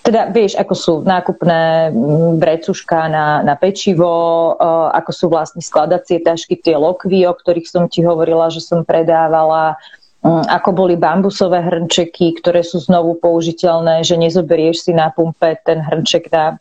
[0.00, 4.56] Teda vieš, ako sú nákupné mm, brecuška na, na pečivo,
[4.90, 9.76] ako sú vlastne skladacie tašky, tie lokvy, o ktorých som ti hovorila, že som predávala,
[10.24, 15.84] mm, ako boli bambusové hrnčeky, ktoré sú znovu použiteľné, že nezoberieš si na pumpe ten
[15.84, 16.56] hrnček na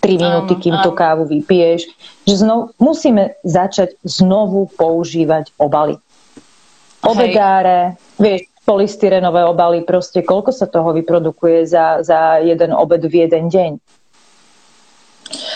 [0.00, 1.84] 3 minúty, kým tú kávu vypiješ.
[2.24, 6.00] Že znovu, musíme začať znovu používať obaly
[7.00, 13.48] obedáre, vieš, polystyrenové obaly, proste koľko sa toho vyprodukuje za, za jeden obed v jeden
[13.48, 13.72] deň.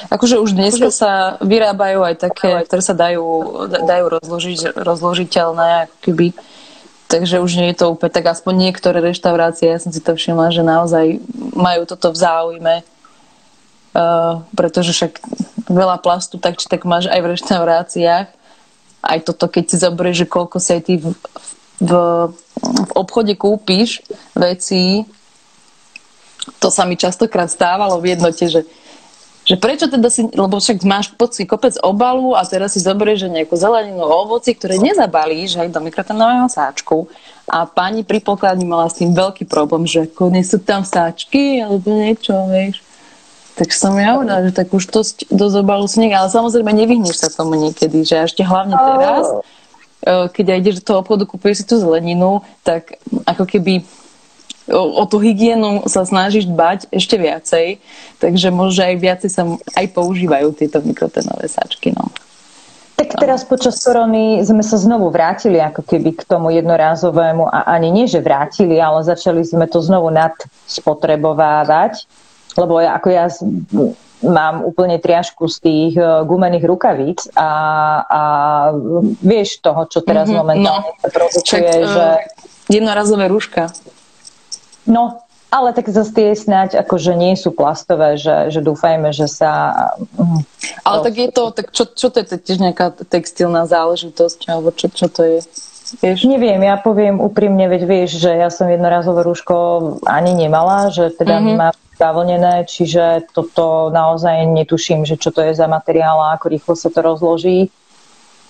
[0.08, 0.94] Akože už dnes akože...
[0.94, 1.12] sa
[1.42, 3.26] vyrábajú aj také, ktoré sa dajú,
[3.68, 6.26] dajú rozložiť, rozložiteľné, ako keby.
[7.10, 10.54] Takže už nie je to úplne tak, aspoň niektoré reštaurácie, ja som si to všimla,
[10.54, 11.20] že naozaj
[11.52, 15.20] majú toto v záujme, uh, pretože však
[15.68, 18.28] veľa plastu tak či tak máš aj v reštauráciách
[19.04, 21.12] aj toto, keď si zoberieš, že koľko sa ty v,
[21.84, 21.92] v,
[22.32, 22.43] v
[22.94, 25.04] obchode kúpiš veci,
[26.60, 28.62] to sa mi častokrát stávalo v jednote, že
[29.44, 33.34] že prečo teda si, lebo však máš pocit kopec obalu a teraz si zoberieš že
[33.36, 37.12] nejakú zeleninu, ovoci, ktoré nezabalíš aj do mikrotonového sáčku
[37.44, 41.60] a pani pri pokladni mala s tým veľký problém, že ako nie sú tam sáčky
[41.60, 42.80] alebo niečo, vieš.
[43.54, 47.28] Tak som ja hovorila, že tak už to do zobalu sneh, ale samozrejme nevyhneš sa
[47.28, 49.28] tomu niekedy, že ešte hlavne teraz,
[50.04, 53.82] eh, keď ideš do toho obchodu, kúpuješ si tú zeleninu, tak ako keby
[54.70, 57.80] o, o tú hygienu sa snažíš dbať ešte viacej,
[58.20, 59.42] takže možno aj viacej sa
[59.76, 61.92] aj používajú tieto mikrotenové sáčky.
[61.92, 62.08] No.
[62.94, 67.90] Tak teraz počas korony sme sa znovu vrátili ako keby k tomu jednorázovému a ani
[67.90, 72.06] nie, že vrátili, ale začali sme to znovu nadspotrebovávať,
[72.54, 73.26] lebo ja, ako ja
[74.24, 77.50] mám úplne triažku z tých e, gumených rukavíc a,
[78.04, 78.22] a
[79.20, 82.06] vieš toho, čo teraz mm-hmm, momentálne no, sa produkuje, Čak, že...
[82.64, 83.68] Jednorazové rúška.
[84.88, 89.72] No, ale tak zase tie snáď akože nie sú plastové, že, že dúfajme, že sa...
[90.18, 90.42] Mm,
[90.82, 94.90] ale tak je to, tak čo, čo to je tiež nejaká textilná záležitosť, alebo čo,
[94.90, 95.38] čo to je?
[96.02, 96.26] Vieš?
[96.26, 99.54] Neviem, ja poviem úprimne, veď vieš, že ja som jednorazové rúško
[100.08, 101.54] ani nemala, že teda mm-hmm.
[101.54, 106.74] má zavlnené, čiže toto naozaj netuším, že čo to je za materiál a ako rýchlo
[106.74, 107.70] sa to rozloží.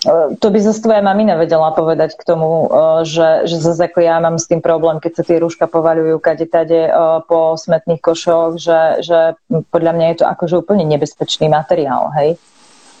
[0.05, 3.99] E, to by zase tvoja mamina vedela povedať k tomu, e, že, že zase ako
[4.05, 6.91] ja mám s tým problém, keď sa tie rúška povaľujú kade tade e,
[7.25, 9.37] po smetných košoch, že, že
[9.73, 12.37] podľa mňa je to akože úplne nebezpečný materiál, hej?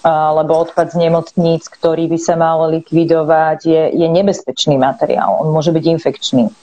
[0.05, 5.41] Lebo odpad z nemocníc, ktorý by sa mal likvidovať, je, je nebezpečný materiál.
[5.41, 6.53] On môže byť infekčný.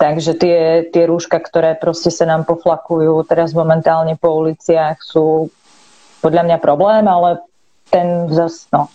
[0.00, 5.52] Takže tie, tie rúška, ktoré proste sa nám poflakujú teraz momentálne po uliciach, sú
[6.24, 7.44] podľa mňa problém, ale
[7.92, 8.88] ten zase, no,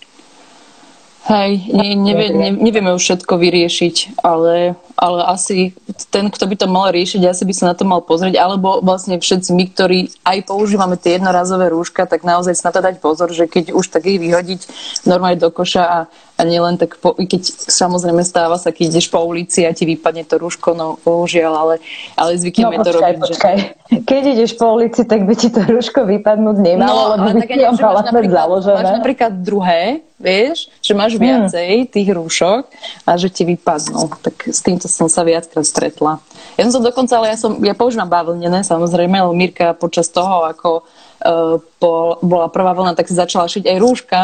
[1.26, 5.74] Hej, ne, nevie, ne, nevieme už všetko vyriešiť, ale, ale asi
[6.14, 9.18] ten, kto by to mal riešiť, asi by sa na to mal pozrieť, alebo vlastne
[9.18, 13.34] všetci my, ktorí aj používame tie jednorazové rúška, tak naozaj sa na to dať pozor,
[13.34, 14.70] že keď už tak ich vyhodiť
[15.02, 15.98] normálne do koša a
[16.36, 20.28] a nielen tak, po, keď samozrejme stáva sa, keď ideš po ulici a ti vypadne
[20.28, 21.74] to rúško, no bohužiaľ, ale,
[22.12, 23.20] ale zvykneme no, počkaj, to robiť.
[23.24, 23.56] Počkaj.
[23.56, 23.96] Že...
[24.04, 27.64] Keď ideš po ulici, tak by ti to rúško vypadnúť nemalo, no, lebo by ti
[27.64, 28.84] ho mala založené.
[28.84, 31.24] Máš napríklad druhé, vieš, že máš hmm.
[31.24, 31.88] viacej hmm.
[31.88, 32.62] tých rúšok
[33.08, 34.12] a že ti vypadnú.
[34.20, 36.20] Tak s týmto som sa viackrát stretla.
[36.60, 40.44] Ja som sa dokonca, ale ja, som, ja používam bavlnené, samozrejme, ale Mirka počas toho,
[40.44, 44.20] ako uh, po, bola prvá vlna, tak si začala šiť aj rúška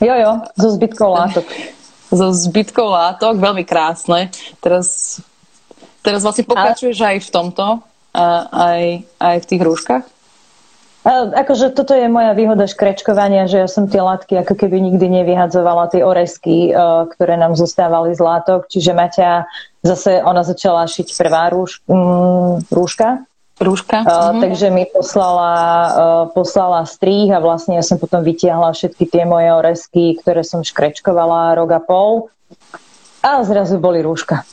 [0.00, 1.46] Jo, jo, so zbytkou látok.
[2.08, 4.32] so zbytkou látok, veľmi krásne.
[4.62, 5.18] Teraz,
[6.00, 7.66] teraz vlastne pokračuješ aj v tomto,
[8.52, 8.82] aj,
[9.20, 10.04] aj v tých rúškach?
[11.08, 15.88] Akože toto je moja výhoda škrečkovania, že ja som tie látky ako keby nikdy nevyhadzovala,
[15.88, 16.72] tie oresky, e,
[17.16, 18.68] ktoré nám zostávali z látok.
[18.68, 19.48] Čiže Maťa
[19.80, 23.24] zase, ona začala šiť prvá rúš, mm, rúška
[23.58, 24.06] Rúška.
[24.06, 25.54] Uh, takže mi poslala,
[25.90, 30.62] uh, poslala strých a vlastne ja som potom vytiahla všetky tie moje oresky, ktoré som
[30.62, 32.30] škrečkovala rok a pol
[33.18, 34.46] a zrazu boli rúška.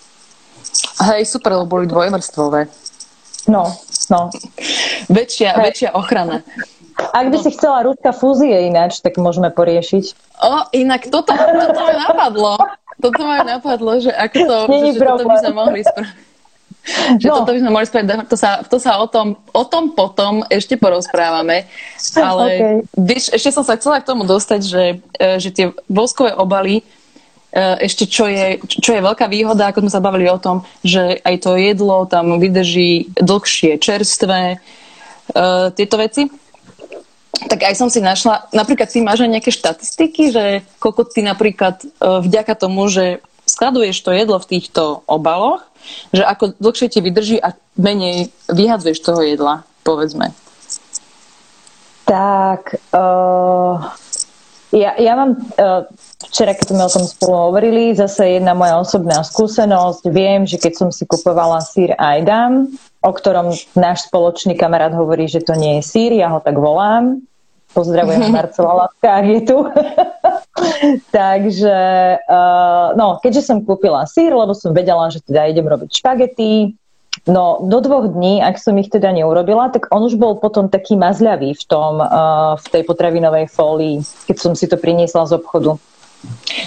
[1.06, 2.66] Hej, super, lebo boli dvojvrstvové.
[3.46, 3.70] No,
[4.10, 4.34] no.
[5.14, 5.64] väčšia, Hej.
[5.70, 6.42] väčšia ochrana.
[7.14, 10.06] Ak by si chcela rúška fúzie ináč, tak môžeme poriešiť.
[10.42, 12.56] O, inak toto, toto ma napadlo.
[12.98, 16.35] Toto ma napadlo, že ako to, že, že toto by sme mohli spraviť
[17.22, 17.42] že no.
[17.42, 20.78] toto by sme mohli spraviť, to sa, to sa o, tom, o tom potom ešte
[20.78, 21.66] porozprávame,
[22.14, 22.76] ale okay.
[22.94, 24.84] víš, ešte som sa chcela k tomu dostať, že,
[25.18, 26.84] e, že tie voskové obaly, e,
[27.82, 31.36] ešte čo je, čo je veľká výhoda, ako sme sa bavili o tom, že aj
[31.42, 34.58] to jedlo tam vydrží dlhšie, čerstvé, e,
[35.74, 36.30] tieto veci.
[37.36, 40.44] Tak aj som si našla, napríklad ty máš aj nejaké štatistiky, že
[40.80, 43.20] koľko ty napríklad vďaka tomu, že
[43.56, 45.64] skladuješ to jedlo v týchto obaloch,
[46.12, 50.36] že ako dlhšie ti vydrží a menej vyhadzuješ toho jedla, povedzme.
[52.06, 53.82] Tak, uh,
[54.76, 55.88] ja, ja mám, uh,
[56.30, 60.74] včera keď sme o tom spolu hovorili, zase jedna moja osobná skúsenosť, viem, že keď
[60.76, 62.70] som si kupovala sír Ajdam,
[63.02, 67.26] o ktorom náš spoločný kamarát hovorí, že to nie je sír, ja ho tak volám,
[67.76, 69.58] pozdravujem Marcela Lapka, je tu.
[71.12, 71.80] Takže,
[72.24, 76.72] uh, no, keďže som kúpila sír, lebo som vedela, že teda idem robiť špagety,
[77.28, 80.96] no do dvoch dní, ak som ich teda neurobila, tak on už bol potom taký
[80.96, 84.00] mazľavý v tom, uh, v tej potravinovej fólii,
[84.32, 85.76] keď som si to priniesla z obchodu.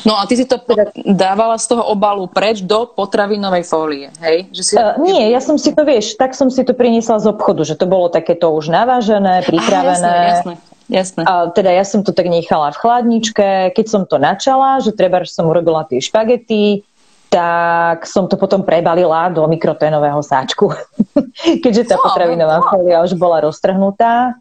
[0.07, 4.47] No a ty si to teda- dávala z toho obalu preč do potravinovej fólie, hej?
[4.55, 4.73] Že si...
[4.79, 7.75] Uh, nie, ja som si to, vieš, tak som si to priniesla z obchodu, že
[7.75, 10.13] to bolo takéto už navážené, pripravené.
[10.13, 10.68] Aha, jasné, jasné.
[10.89, 11.21] Jasné.
[11.29, 13.77] A teda ja som to tak nechala v chladničke.
[13.77, 16.81] Keď som to načala, že treba, že som urobila tie špagety,
[17.29, 20.73] tak som to potom prebalila do mikroténového sáčku.
[21.65, 22.67] Keďže tá no, potravinová no.
[22.73, 24.41] fólia už bola roztrhnutá.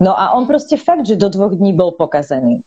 [0.00, 2.64] No a on proste fakt, že do dvoch dní bol pokazený.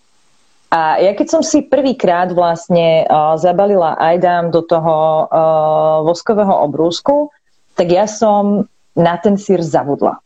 [0.70, 7.34] A ja keď som si prvýkrát vlastne uh, zabalila Ajdam do toho uh, voskového obrúsku,
[7.74, 10.22] tak ja som na ten sír zavudla.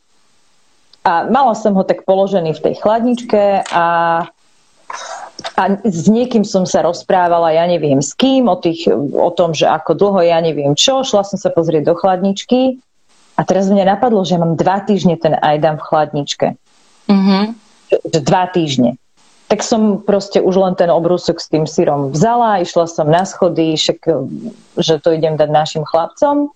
[1.09, 3.87] A mala som ho tak položený v tej chladničke a,
[5.57, 8.85] a s niekým som sa rozprávala, ja neviem s kým, o, tých,
[9.17, 11.01] o tom, že ako dlho, ja neviem čo.
[11.01, 12.77] Šla som sa pozrieť do chladničky
[13.33, 16.47] a teraz mne napadlo, že mám dva týždne ten Ajdam v chladničke.
[17.09, 17.43] Mm-hmm.
[18.21, 19.01] Dva týždne
[19.49, 23.73] tak som proste už len ten obrúsok s tým syrom vzala, išla som na schody,
[23.73, 24.05] však,
[24.77, 26.53] že to idem dať našim chlapcom,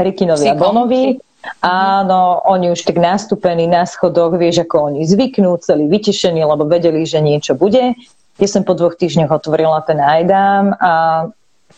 [0.00, 1.20] Rikinovi a Bonovi.
[1.62, 7.02] Áno, oni už tak nastúpení na schodoch, vieš, ako oni zvyknú, celý vytešení, lebo vedeli,
[7.02, 7.98] že niečo bude.
[8.38, 10.92] Ja som po dvoch týždňoch otvorila ten Ajdam a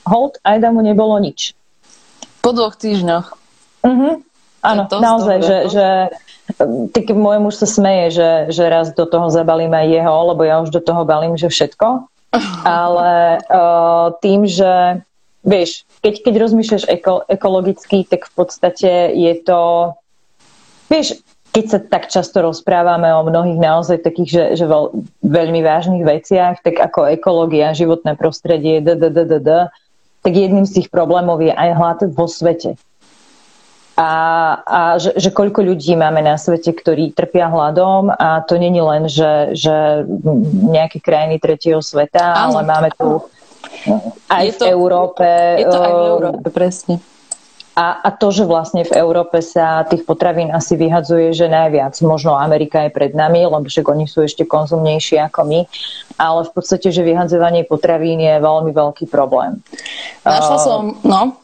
[0.04, 1.56] hold, Ajdamu nebolo nič.
[2.44, 3.32] Po dvoch týždňoch?
[3.84, 4.10] Mhm.
[4.64, 5.86] Áno, naozaj, že, že
[6.96, 10.64] tak môj muž sa smeje, že, že raz do toho zabalím aj jeho, lebo ja
[10.64, 12.08] už do toho balím, že všetko.
[12.64, 15.04] Ale uh, tým, že
[15.44, 19.60] vieš, keď, keď rozmýšľaš eko, ekologicky, tak v podstate je to,
[20.92, 21.24] vieš,
[21.56, 24.92] keď sa tak často rozprávame o mnohých naozaj takých, že, že veľ,
[25.24, 29.50] veľmi vážnych veciach, tak ako ekológia, životné prostredie, d, d, d, d, d,
[30.20, 32.76] tak jedným z tých problémov je aj hlad vo svete.
[33.94, 34.10] A,
[34.66, 39.06] a že, že koľko ľudí máme na svete, ktorí trpia hladom a to není len,
[39.06, 40.02] že, že
[40.66, 43.22] nejaké krajiny tretieho sveta, ale máme tu
[44.30, 45.26] aj je v to, Európe.
[45.60, 46.94] Je to aj v Európe, presne.
[47.74, 51.98] A, a to, že vlastne v Európe sa tých potravín asi vyhadzuje, že najviac.
[52.06, 55.60] Možno Amerika je pred nami, lebo však oni sú ešte konzumnejší ako my.
[56.14, 59.58] Ale v podstate, že vyhadzovanie potravín je veľmi veľký problém.
[60.22, 61.34] Našla som, no,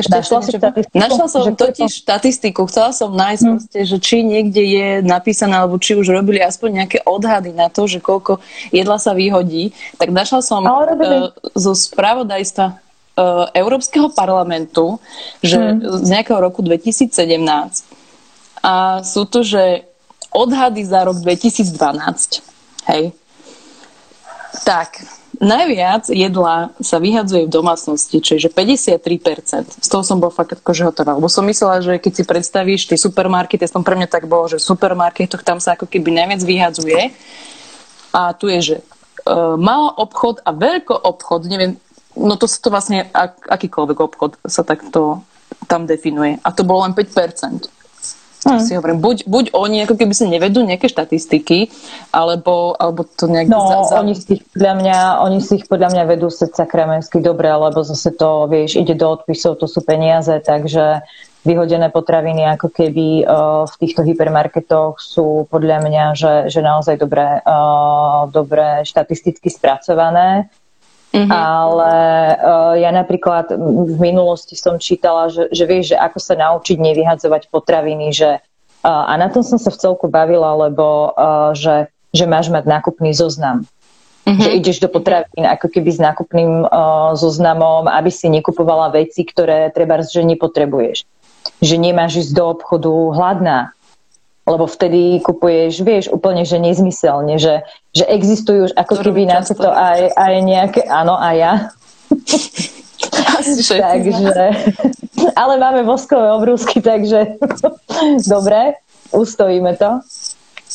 [0.00, 3.52] ešte, našla, ešte štatistiku, našla som totiž štatistiku, chcela som nájsť hmm.
[3.54, 7.84] proste, že či niekde je napísané, alebo či už robili aspoň nejaké odhady na to,
[7.86, 8.40] že koľko
[8.72, 9.76] jedla sa vyhodí.
[10.00, 14.98] Tak našla som uh, zo spravodajstva uh, Európskeho parlamentu,
[15.44, 16.04] že hmm.
[16.04, 17.12] z nejakého roku 2017
[18.60, 19.88] a sú to, že
[20.30, 22.44] odhady za rok 2012.
[22.92, 23.12] Hej.
[24.64, 25.00] Tak,
[25.40, 29.80] najviac jedla sa vyhadzuje v domácnosti, čiže 53%.
[29.80, 31.16] Z toho som bol fakt akože hotová.
[31.16, 34.60] Lebo som myslela, že keď si predstavíš tie supermarkety, som pre mňa tak bolo, že
[34.60, 37.00] v supermarketoch tam sa ako keby najviac vyhadzuje.
[38.12, 38.76] A tu je, že
[39.24, 41.80] uh, malo obchod a veľko obchod, neviem,
[42.14, 45.24] no to sa to vlastne, ak, akýkoľvek obchod sa takto
[45.66, 46.36] tam definuje.
[46.44, 47.79] A to bolo len 5%.
[48.40, 48.56] Hmm.
[48.56, 51.68] Si hovorím, buď, buď oni ako keby si nevedú nejaké štatistiky,
[52.08, 53.52] alebo, alebo to nejak...
[53.52, 53.94] No, za, za...
[54.00, 57.84] oni, si ich podľa mňa, oni si ich podľa mňa vedú srdca kremensky dobre, lebo
[57.84, 61.04] zase to, vieš, ide do odpisov, to sú peniaze, takže
[61.44, 67.40] vyhodené potraviny ako keby uh, v týchto hypermarketoch sú podľa mňa, že, že naozaj dobre,
[67.44, 70.52] uh, dobre štatisticky spracované.
[71.10, 71.32] Mm-hmm.
[71.34, 71.92] Ale
[72.38, 77.50] uh, ja napríklad v minulosti som čítala, že, že vieš, že ako sa naučiť nevyhadzovať
[77.50, 82.30] potraviny, že uh, a na tom som sa v celku bavila, lebo uh, že, že
[82.30, 83.66] máš mať nákupný zoznam.
[84.22, 84.38] Mm-hmm.
[84.38, 89.74] Že ideš do potravín ako keby s nákupným uh, zoznamom, aby si nekupovala veci, ktoré
[89.74, 91.10] treba, že nepotrebuješ.
[91.58, 93.74] Že nemáš ísť do obchodu hladná,
[94.48, 99.68] lebo vtedy kupuješ, vieš, úplne, že nezmyselne, že, že existujú už ako keby na to
[99.68, 101.52] aj, aj nejaké, áno, a ja.
[103.68, 104.44] takže,
[105.36, 107.36] ale máme voskové obrúsky, takže
[108.34, 108.80] dobre,
[109.12, 110.00] ustojíme to.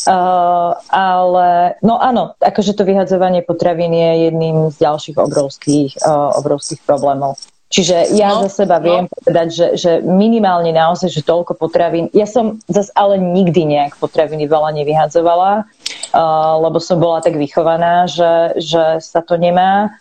[0.06, 6.84] Uh, ale no áno, akože to vyhadzovanie potravín je jedným z ďalších obrovských, uh, obrovských
[6.84, 7.39] problémov.
[7.65, 8.86] Čiže ja no, za seba no.
[8.86, 12.13] viem povedať, že, že minimálne naozaj, že toľko potravín.
[12.13, 18.06] Ja som zase ale nikdy nejak potraviny veľa nevyhadzovala, uh, lebo som bola tak vychovaná,
[18.06, 19.97] že, že sa to nemá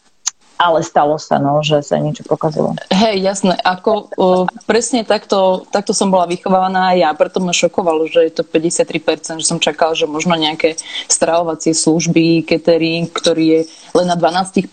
[0.55, 2.79] ale stalo sa, no, že sa niečo pokazilo.
[2.95, 3.55] Hej, jasné.
[3.59, 8.33] Ako uh, presne takto, takto som bola vychovávaná aj ja, preto ma šokovalo, že je
[8.39, 10.79] to 53%, že som čakala, že možno nejaké
[11.11, 13.61] stravovacie služby, catering, ktorý je
[13.99, 14.71] len na 12%,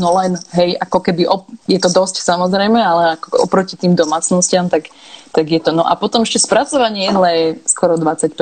[0.00, 4.68] no len, hej, ako keby, op- je to dosť samozrejme, ale ako oproti tým domácnostiam,
[4.68, 4.92] tak,
[5.32, 5.72] tak je to.
[5.72, 8.36] No a potom ešte spracovanie jedla je skoro 20%.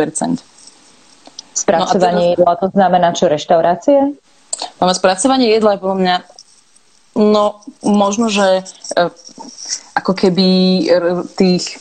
[1.53, 4.19] Spracovanie no jedla, to znamená čo, reštaurácie?
[4.81, 6.17] Máme spracovanie jedla je podľa mňa
[7.13, 8.65] No, možno, že
[8.97, 9.13] e,
[9.93, 10.49] ako keby
[11.37, 11.77] tých,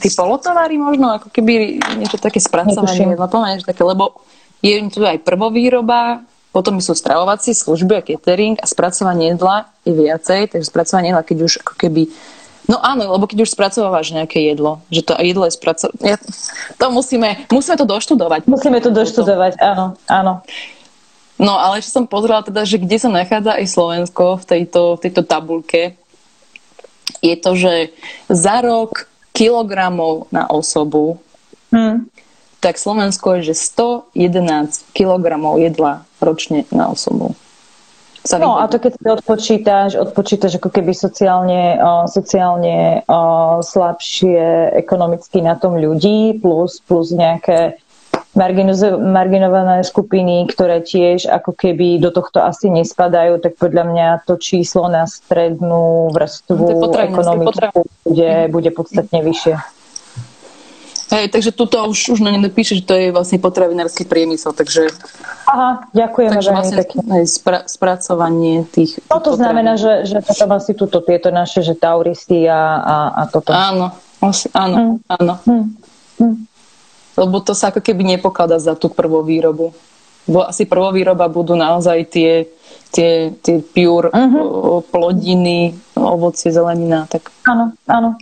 [0.00, 3.16] tí polotovári možno, ako keby niečo také spracovanie,
[3.60, 4.20] že také, lebo
[4.60, 6.20] je tu aj prvovýroba,
[6.52, 11.38] potom sú stravovacie služby a catering a spracovanie jedla je viacej, takže spracovanie jedla, keď
[11.44, 12.08] už ako keby
[12.66, 16.18] No áno, lebo keď už spracovávaš nejaké jedlo, že to jedlo je spracované,
[16.74, 18.50] to musíme, musíme to doštudovať.
[18.50, 20.42] Musíme to doštudovať, áno, áno.
[21.36, 25.02] No ale ešte som pozrela teda, že kde sa nachádza aj Slovensko v tejto, v
[25.04, 25.96] tejto tabulke,
[27.20, 27.72] je to, že
[28.32, 31.20] za rok kilogramov na osobu,
[31.72, 32.08] hmm.
[32.64, 33.54] tak Slovensko je, že
[34.16, 37.36] 111 kilogramov jedla ročne na osobu.
[38.26, 44.74] Sa No a to keď si odpočítaš, odpočítaš ako keby sociálne, uh, sociálne uh, slabšie
[44.82, 47.78] ekonomicky na tom ľudí plus, plus nejaké
[48.36, 54.92] marginované skupiny, ktoré tiež ako keby do tohto asi nespadajú, tak podľa mňa to číslo
[54.92, 59.56] na strednú vrstvu ekonomiku bude, bude podstatne vyššie.
[61.06, 64.90] Hej, takže tuto už, už na ne píše, že to je vlastne potravinársky priemysel, takže...
[65.46, 67.22] Aha, ďakujem takže vlastne pekne.
[67.30, 68.98] Spra, spracovanie tých...
[69.06, 73.30] No to znamená, že, že potom asi tuto tieto naše, že tauristy a, a, a
[73.30, 73.54] toto.
[73.54, 74.94] Áno, asi, áno, hmm.
[75.06, 75.32] áno.
[75.46, 75.66] Hmm.
[76.18, 76.36] Hmm.
[77.16, 79.72] Lebo to sa ako keby nepokladá za tú prvovýrobu.
[80.26, 82.44] Bo asi prvovýroba budú naozaj tie,
[82.92, 84.84] tie, tie pure uh-huh.
[84.90, 87.08] plodiny, ovocie, zelenina.
[87.08, 87.32] Tak...
[87.48, 88.20] Áno, áno.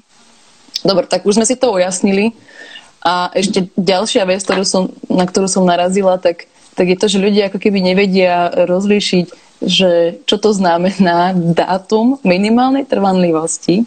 [0.84, 2.36] Dobre, tak už sme si to ujasnili.
[3.05, 7.20] A ešte ďalšia vec, ktorú som, na ktorú som narazila, tak, tak je to, že
[7.20, 9.26] ľudia ako keby nevedia rozlíšiť,
[9.64, 13.84] že čo to znamená dátum minimálnej trvanlivosti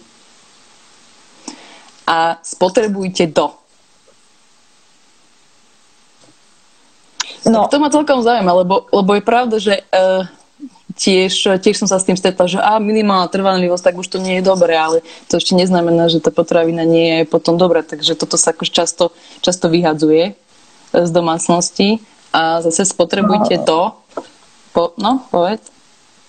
[2.06, 3.54] a spotrebujte do.
[7.48, 7.66] No.
[7.66, 10.28] Tak to ma celkom zaujíma, lebo, lebo je pravda, že uh,
[10.98, 14.42] tiež, tiež som sa s tým stretla, že a minimálna trvanlivosť, tak už to nie
[14.42, 18.36] je dobré, ale to ešte neznamená, že tá potravina nie je potom dobrá, takže toto
[18.36, 19.14] sa akož často,
[19.46, 20.34] často vyhadzuje
[20.92, 22.02] z domácnosti
[22.34, 23.66] a zase spotrebujte no.
[23.66, 23.80] to.
[24.74, 25.70] Po, no, povedz.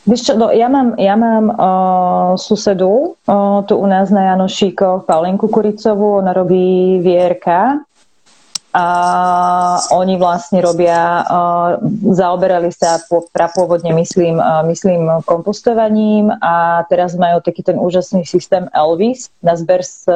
[0.08, 5.04] Víš čo, no, ja mám, ja mám uh, susedu uh, tu u nás na Janošíko,
[5.04, 7.84] Paulinku Kuricovú, ona robí vierka
[8.78, 8.86] a
[9.90, 11.26] oni vlastne robia,
[12.14, 13.02] zaoberali sa
[13.34, 14.38] prapôvodne, myslím,
[14.70, 20.06] myslím, kompostovaním a teraz majú taký ten úžasný systém Elvis na zber z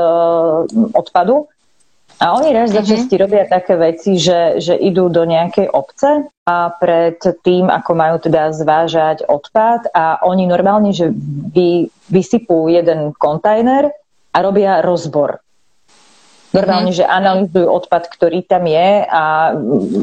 [0.95, 1.51] odpadu.
[2.23, 3.25] A oni raz za časti mm-hmm.
[3.27, 8.55] robia také veci, že, že idú do nejakej obce a pred tým, ako majú teda
[8.55, 11.11] zvážať odpad a oni normálne, že
[11.51, 13.91] vy, vysypú jeden kontajner
[14.31, 15.43] a robia rozbor
[16.53, 17.01] Normálne, mm-hmm.
[17.01, 19.57] že analizujú odpad, ktorý tam je a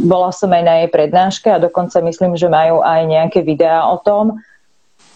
[0.10, 4.02] bola som aj na jej prednáške a dokonca myslím, že majú aj nejaké videá o
[4.02, 4.42] tom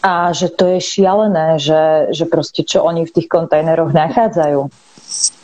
[0.06, 4.62] a že to je šialené, že, že proste čo oni v tých kontajneroch nachádzajú.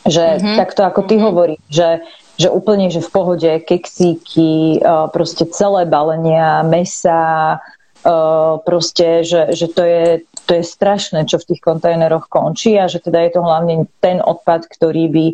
[0.06, 0.56] Že mm-hmm.
[0.62, 1.26] takto ako ty mm-hmm.
[1.26, 1.88] hovoríš, že,
[2.38, 4.78] že úplne, že v pohode keksíky,
[5.10, 7.58] proste celé balenia, mesa,
[8.62, 13.02] proste, že, že to, je, to je strašné, čo v tých kontajneroch končí a že
[13.02, 15.26] teda je to hlavne ten odpad, ktorý by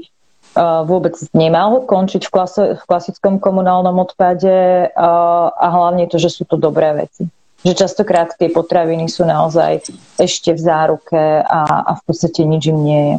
[0.88, 6.56] vôbec nemal končiť v, klasi- v klasickom komunálnom odpade a hlavne to, že sú to
[6.56, 7.28] dobré veci.
[7.60, 9.84] Že častokrát tie potraviny sú naozaj
[10.16, 13.16] ešte v záruke a, a v podstate nič im nie je.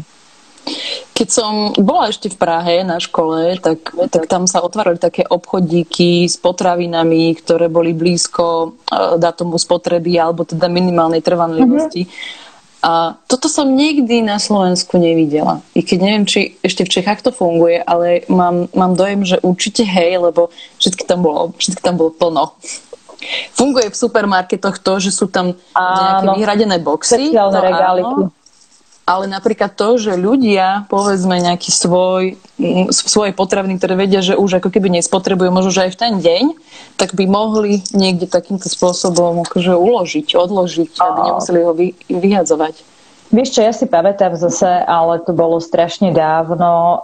[1.15, 6.27] Keď som bola ešte v Prahe na škole, tak, tak tam sa otvárali také obchodíky
[6.27, 8.75] s potravinami, ktoré boli blízko
[9.15, 12.03] datumu spotreby alebo teda minimálnej trvanlivosti.
[12.03, 12.46] Mm-hmm.
[12.86, 15.65] A toto som nikdy na Slovensku nevidela.
[15.73, 19.82] I keď neviem, či ešte v Čechách to funguje, ale mám, mám dojem, že určite
[19.82, 22.53] hej, lebo všetky tam bolo, všetky tam bolo plno.
[23.57, 27.34] Funguje v supermarketoch to, že sú tam nejaké vyhradené boxy.
[27.34, 28.21] Speciálne regáliky
[29.07, 32.35] ale napríklad to, že ľudia, povedzme nejaký svoj,
[32.91, 36.43] svoje potraviny, ktoré vedia, že už ako keby nespotrebujú možno, že aj v ten deň,
[36.99, 42.83] tak by mohli niekde takýmto spôsobom akože uložiť, odložiť, aby nemuseli ho vy, vyhadzovať.
[43.27, 47.03] Vieš čo, ja si pamätám zase, ale to bolo strašne dávno,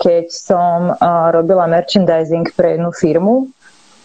[0.00, 0.96] keď som
[1.32, 3.52] robila merchandising pre jednu firmu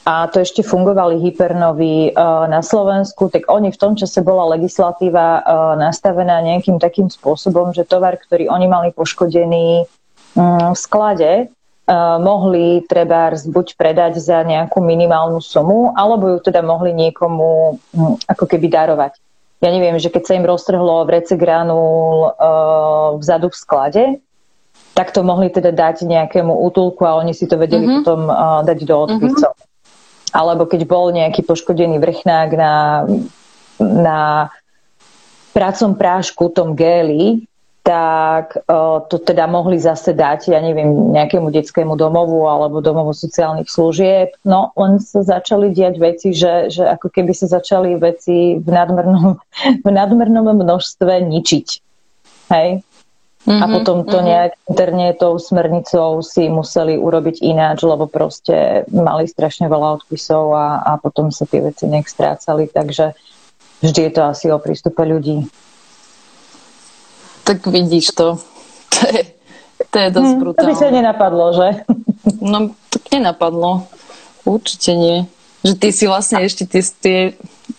[0.04, 5.40] a to ešte fungovali hypernoví uh, na Slovensku, tak oni v tom čase bola legislatíva
[5.40, 5.44] uh,
[5.80, 9.88] nastavená nejakým takým spôsobom, že tovar, ktorý oni mali poškodený
[10.36, 16.60] um, v sklade, uh, mohli treba buď predať za nejakú minimálnu sumu, alebo ju teda
[16.60, 19.16] mohli niekomu um, ako keby darovať.
[19.64, 22.36] Ja neviem, že keď sa im roztrhlo v rece granul
[23.24, 24.04] vzadu v sklade,
[24.92, 28.04] tak to mohli teda dať nejakému útulku a oni si to vedeli mm-hmm.
[28.04, 28.28] potom
[28.68, 29.56] dať do odpisov.
[29.56, 29.72] Mm-hmm
[30.34, 32.74] alebo keď bol nejaký poškodený vrchnák na,
[33.80, 34.20] na
[35.54, 37.46] prácom prášku, tom géli,
[37.84, 43.68] tak uh, to teda mohli zase dať, ja neviem, nejakému detskému domovu alebo domovu sociálnych
[43.68, 44.32] služieb.
[44.48, 49.36] No len sa začali diať veci, že, že ako keby sa začali veci v nadmernom,
[49.86, 51.68] v nadmernom množstve ničiť.
[52.56, 52.88] Hej?
[53.44, 54.30] Mm-hmm, a potom to mm-hmm.
[54.32, 60.80] nejak interne tou smernicou si museli urobiť ináč, lebo proste mali strašne veľa odpisov a,
[60.80, 63.12] a potom sa tie veci nejak strácali, takže
[63.84, 65.44] vždy je to asi o prístupe ľudí.
[67.44, 68.28] Tak vidíš to.
[68.94, 69.24] To je,
[69.90, 70.64] to je dosť hmm, brutálne.
[70.64, 71.70] To by sa nenapadlo, že?
[72.40, 73.90] No, tak nenapadlo.
[74.48, 75.18] Určite nie.
[75.66, 77.20] Že ty si vlastne ešte tie, tie,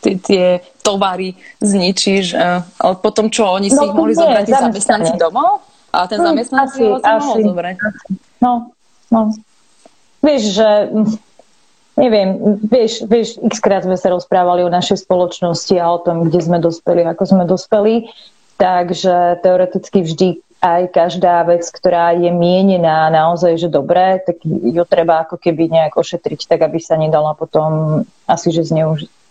[0.00, 2.36] tie, tovary zničíš,
[2.76, 5.64] ale potom čo, oni si no, ich mohli zobrať tí zamestnanci domov?
[5.94, 7.76] A ten hm, zamestnanec si ho mohol zobrať.
[8.42, 8.74] No,
[9.14, 9.20] no.
[10.20, 10.68] Vieš, že
[11.94, 16.40] neviem, vieš, vieš, x krát sme sa rozprávali o našej spoločnosti a o tom, kde
[16.42, 18.10] sme dospeli, ako sme dospeli.
[18.54, 20.28] Takže teoreticky vždy
[20.64, 25.92] aj každá vec, ktorá je mienená naozaj, že dobré, tak ju treba ako keby nejak
[25.92, 29.23] ošetriť, tak aby sa nedala potom asi, že zneužiť.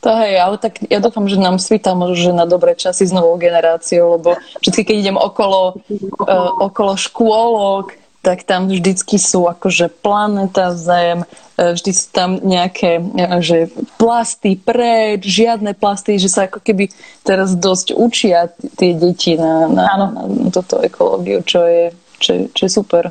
[0.00, 3.12] To hej, ale tak ja dúfam, že nám svíta možno, že na dobré časy s
[3.12, 4.32] novou generáciou, lebo
[4.64, 5.76] vždy, keď idem okolo,
[6.24, 11.24] uh, okolo škôlok, tak tam vždycky sú akože planeta Zem,
[11.56, 13.02] e, vždy sú tam nejaké e,
[13.40, 13.58] že
[13.96, 16.92] plasty preč, žiadne plasty, že sa ako keby
[17.24, 21.84] teraz dosť učia tie deti na, na, na, na toto ekológiu, čo je,
[22.20, 23.08] čo, čo je super.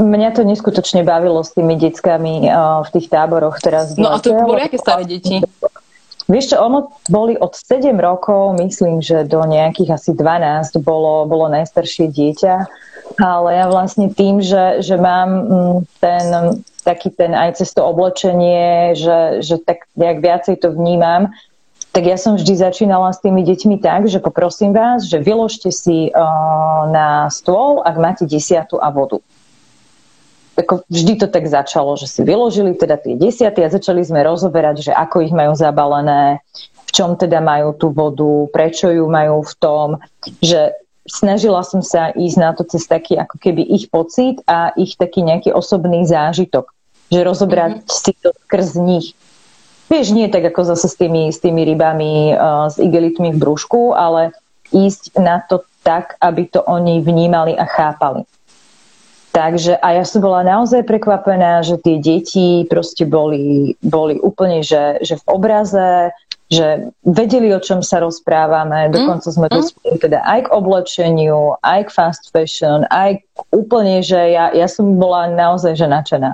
[0.00, 2.48] Mňa to neskutočne bavilo s tými deckami
[2.86, 3.98] v tých táboroch teraz.
[3.98, 5.42] No a to boli aké staré deti?
[6.28, 11.48] Vieš čo, ono boli od 7 rokov, myslím, že do nejakých asi 12 bolo, bolo
[11.48, 12.68] najstaršie dieťa
[13.16, 16.24] ale ja vlastne tým, že, že mám mm, ten
[16.84, 21.28] taký ten aj cez to oblečenie, že, že tak nejak viacej to vnímam,
[21.92, 26.08] tak ja som vždy začínala s tými deťmi tak, že poprosím vás, že vyložte si
[26.08, 29.20] uh, na stôl, ak máte desiatu a vodu.
[30.58, 34.90] Ako vždy to tak začalo, že si vyložili teda tie desiaty a začali sme rozoberať,
[34.90, 36.42] že ako ich majú zabalené,
[36.88, 39.88] v čom teda majú tú vodu, prečo ju majú v tom,
[40.42, 40.74] že
[41.08, 45.24] snažila som sa ísť na to cez taký ako keby ich pocit a ich taký
[45.24, 46.68] nejaký osobný zážitok.
[47.08, 47.94] Že rozobrať mm-hmm.
[48.04, 49.06] si to skrz nich.
[49.88, 53.96] Vieš, nie tak ako zase s tými, s tými rybami, uh, s igelitmi v brúšku,
[53.96, 54.36] ale
[54.68, 58.28] ísť na to tak, aby to oni vnímali a chápali.
[59.28, 64.98] Takže a ja som bola naozaj prekvapená, že tie deti proste boli, boli úplne, že,
[65.04, 66.10] že v obraze,
[66.48, 68.92] že vedeli, o čom sa rozprávame, mm.
[68.96, 70.00] dokonca sme to mm.
[70.00, 73.20] teda aj k oblečeniu, aj k fast fashion, aj
[73.52, 76.32] úplne, že ja, ja som bola naozaj že nadšená.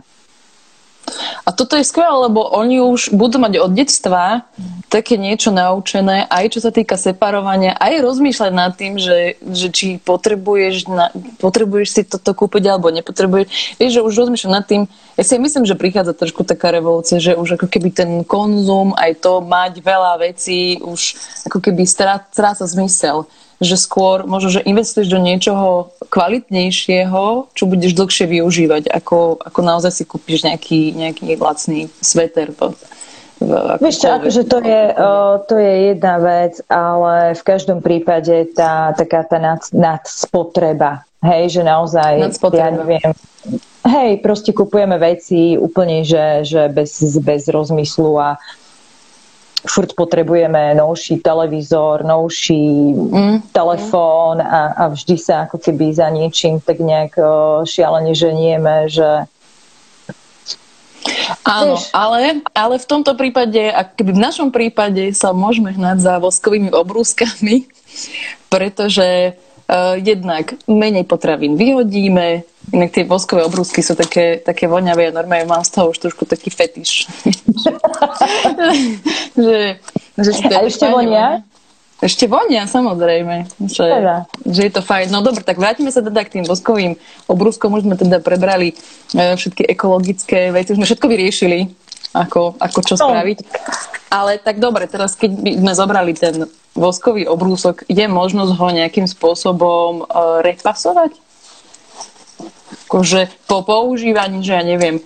[1.44, 4.48] A toto je skvelé, lebo oni už budú mať od detstva
[4.94, 9.98] také niečo naučené, aj čo sa týka separovania, aj rozmýšľať nad tým, že, že či
[9.98, 11.10] potrebuješ, na,
[11.42, 13.74] potrebuješ si toto kúpiť alebo nepotrebuješ.
[13.82, 14.86] Vieš, že už rozmýšľam nad tým,
[15.18, 19.18] ja si myslím, že prichádza trošku taká revolúcia, že už ako keby ten konzum, aj
[19.18, 21.18] to mať veľa vecí, už
[21.50, 23.26] ako keby stráca zmysel
[23.62, 29.94] že skôr možno, že investuješ do niečoho kvalitnejšieho, čo budeš dlhšie využívať, ako, ako naozaj
[29.94, 32.50] si kúpiš nejaký, nejaký lacný sveter.
[33.82, 35.10] Vieš čo, akože to je, o,
[35.42, 41.62] to je jedna vec, ale v každom prípade tá taká tá nad, nadspotreba, hej, že
[41.66, 43.10] naozaj, ja neviem,
[43.84, 48.38] hej, proste kupujeme veci úplne, že, že bez, bez rozmyslu a
[49.64, 53.36] furt potrebujeme novší televízor, novší mm.
[53.52, 57.16] telefón a, a vždy sa ako keby za niečím tak nejak
[57.64, 59.24] šialene ženieme, že
[61.44, 63.60] Áno, ale, ale v tomto prípade,
[63.96, 67.68] keby v našom prípade sa môžeme hnať za voskovými obrúskami,
[68.52, 75.16] pretože uh, jednak menej potravín vyhodíme, inak tie voskové obrúsky sú také, také voňavé a
[75.16, 77.04] normálne mám z toho už trošku taký fetiš.
[79.36, 79.78] že,
[80.16, 81.44] že to a ešte vonia?
[82.04, 83.48] Ešte vonia, samozrejme.
[83.64, 84.16] Že, teda.
[84.44, 85.08] že je to fajn.
[85.08, 87.72] No dobre, tak vrátime sa teda k tým voskovým obrúskom.
[87.72, 88.76] Už sme teda prebrali
[89.16, 90.76] e, všetky ekologické veci.
[90.76, 91.72] Už sme všetko vyriešili,
[92.12, 93.08] ako, ako čo no.
[93.08, 93.38] spraviť.
[94.12, 96.44] Ale tak dobre, teraz keď by sme zobrali ten
[96.76, 101.16] voskový obrúsok, je možnosť ho nejakým spôsobom e, repasovať?
[102.84, 105.00] Akože po používaní, že ja neviem,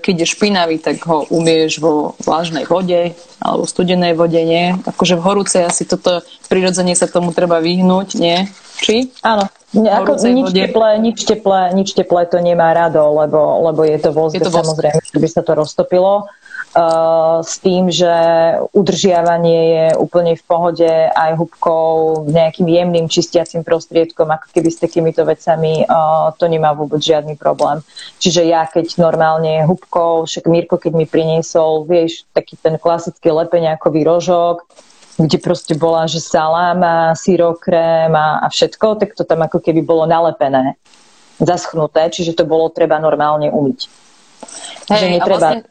[0.00, 4.72] keď je špinavý, tak ho umieš vo vlažnej vode alebo studenej vode, nie?
[4.88, 8.48] Akože v horúcej asi toto prirodzene sa tomu treba vyhnúť, nie?
[8.80, 9.12] Či?
[9.22, 9.46] Áno.
[9.74, 14.46] Ako, nič, teplé, nič, teplé, nič teplé to nemá rado, lebo, lebo je to vozde,
[14.46, 16.30] samozrejme, že by sa to roztopilo.
[16.74, 18.10] Uh, s tým, že
[18.74, 25.22] udržiavanie je úplne v pohode aj hubkou, nejakým jemným čistiacím prostriedkom, ako keby s takýmito
[25.22, 27.78] vecami uh, to nemá vôbec žiadny problém.
[28.18, 34.02] Čiže ja keď normálne hubkou, však Mirko keď mi priniesol, vieš, taký ten klasický lepeňakový
[34.02, 34.66] rožok,
[35.14, 40.10] kde proste bola, že saláma, syrokrém a, a všetko, tak to tam ako keby bolo
[40.10, 40.74] nalepené,
[41.38, 43.78] zaschnuté, čiže to bolo treba normálne umyť.
[44.90, 45.38] Hej, že netreba...
[45.38, 45.62] vlastne,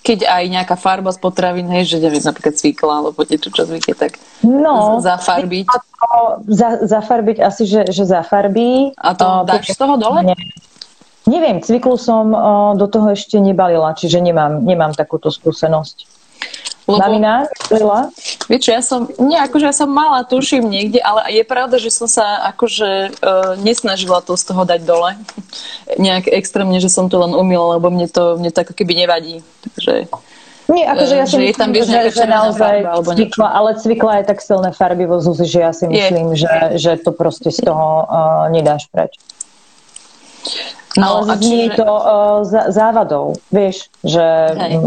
[0.00, 3.92] keď aj nejaká farba z potravín, hej, že neviem, napríklad cvikla, alebo niečo, čo zvykne,
[3.92, 5.68] tak no, zafarbiť.
[6.48, 8.96] Za, zafarbiť asi, že, že zafarbí.
[8.96, 10.24] A to uh, dáš z toho dole?
[10.24, 10.40] Nie.
[11.28, 16.08] Neviem, cviklu som uh, do toho ešte nebalila, čiže nemám, nemám takúto skúsenosť.
[16.88, 17.44] Lebo, Mamina?
[18.50, 22.10] Vieš ja som, nie, akože ja som mala, tuším niekde, ale je pravda, že som
[22.10, 25.14] sa akože uh, nesnažila to z toho dať dole.
[25.94, 29.46] Nejak extrémne, že som to len umila, lebo mne to, mne to ako keby nevadí.
[29.62, 30.10] Takže,
[30.66, 32.76] nie, akože ja si že myslím, tam že, že naozaj
[33.14, 37.14] cvikla, ale cvikla je tak silné farbivo Zuzi, že ja si myslím, že, že to
[37.14, 39.14] proste z toho uh, nedáš preč.
[40.98, 41.78] No, ale znie čiže...
[41.78, 42.42] to uh,
[42.74, 44.26] závadou, vieš, že...
[44.58, 44.82] Hej.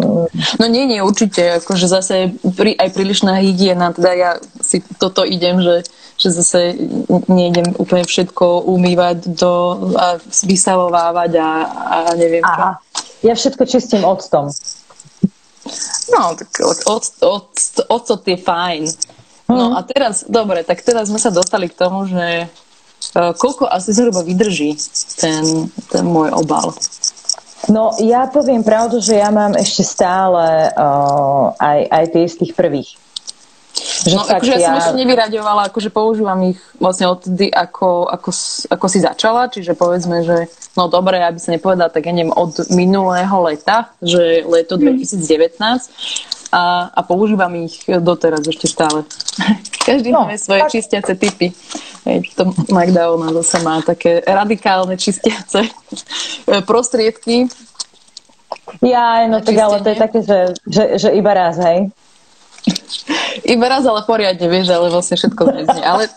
[0.59, 5.63] No nie, nie, určite, akože zase pri, aj prílišná hygiena, teda ja si toto idem,
[5.63, 5.87] že,
[6.19, 6.75] že zase
[7.31, 9.51] nejdem úplne všetko umývať do,
[9.95, 12.51] a vystavovávať a, a neviem Aha.
[12.51, 12.67] čo.
[13.23, 14.51] Ja všetko čistím octom.
[16.11, 16.51] No, tak
[17.87, 18.83] ocot je fajn.
[19.47, 19.73] No mhm.
[19.75, 22.51] a teraz, dobre, tak teraz sme sa dostali k tomu, že
[23.13, 24.73] koľko asi zhruba vydrží
[25.21, 26.73] ten, ten môj obal?
[27.71, 32.53] No ja poviem pravdu, že ja mám ešte stále uh, aj, aj tie z tých
[32.57, 32.89] prvých.
[34.03, 38.29] Že no, akože ja, ja som ešte nevyraďovala, akože používam ich vlastne odtedy, ako, ako,
[38.69, 40.45] ako si začala, čiže povedzme, že
[40.77, 46.93] no dobre, aby sa nepovedala, tak ja neviem, od minulého leta, že leto 2019 a,
[46.93, 49.01] a používam ich doteraz ešte stále.
[49.89, 50.71] Každý no, máme svoje tak...
[50.71, 51.49] čistiace typy.
[52.05, 55.65] Hej, to Magda, ona zase má také radikálne čistiace
[56.69, 57.49] prostriedky.
[58.85, 60.39] Ja, no tak ale to je také, že,
[60.69, 61.89] že, že iba raz, hej?
[63.43, 65.81] Iba raz, ale poriadne, vieš, ale vlastne všetko zmizne.
[65.89, 66.07] Ale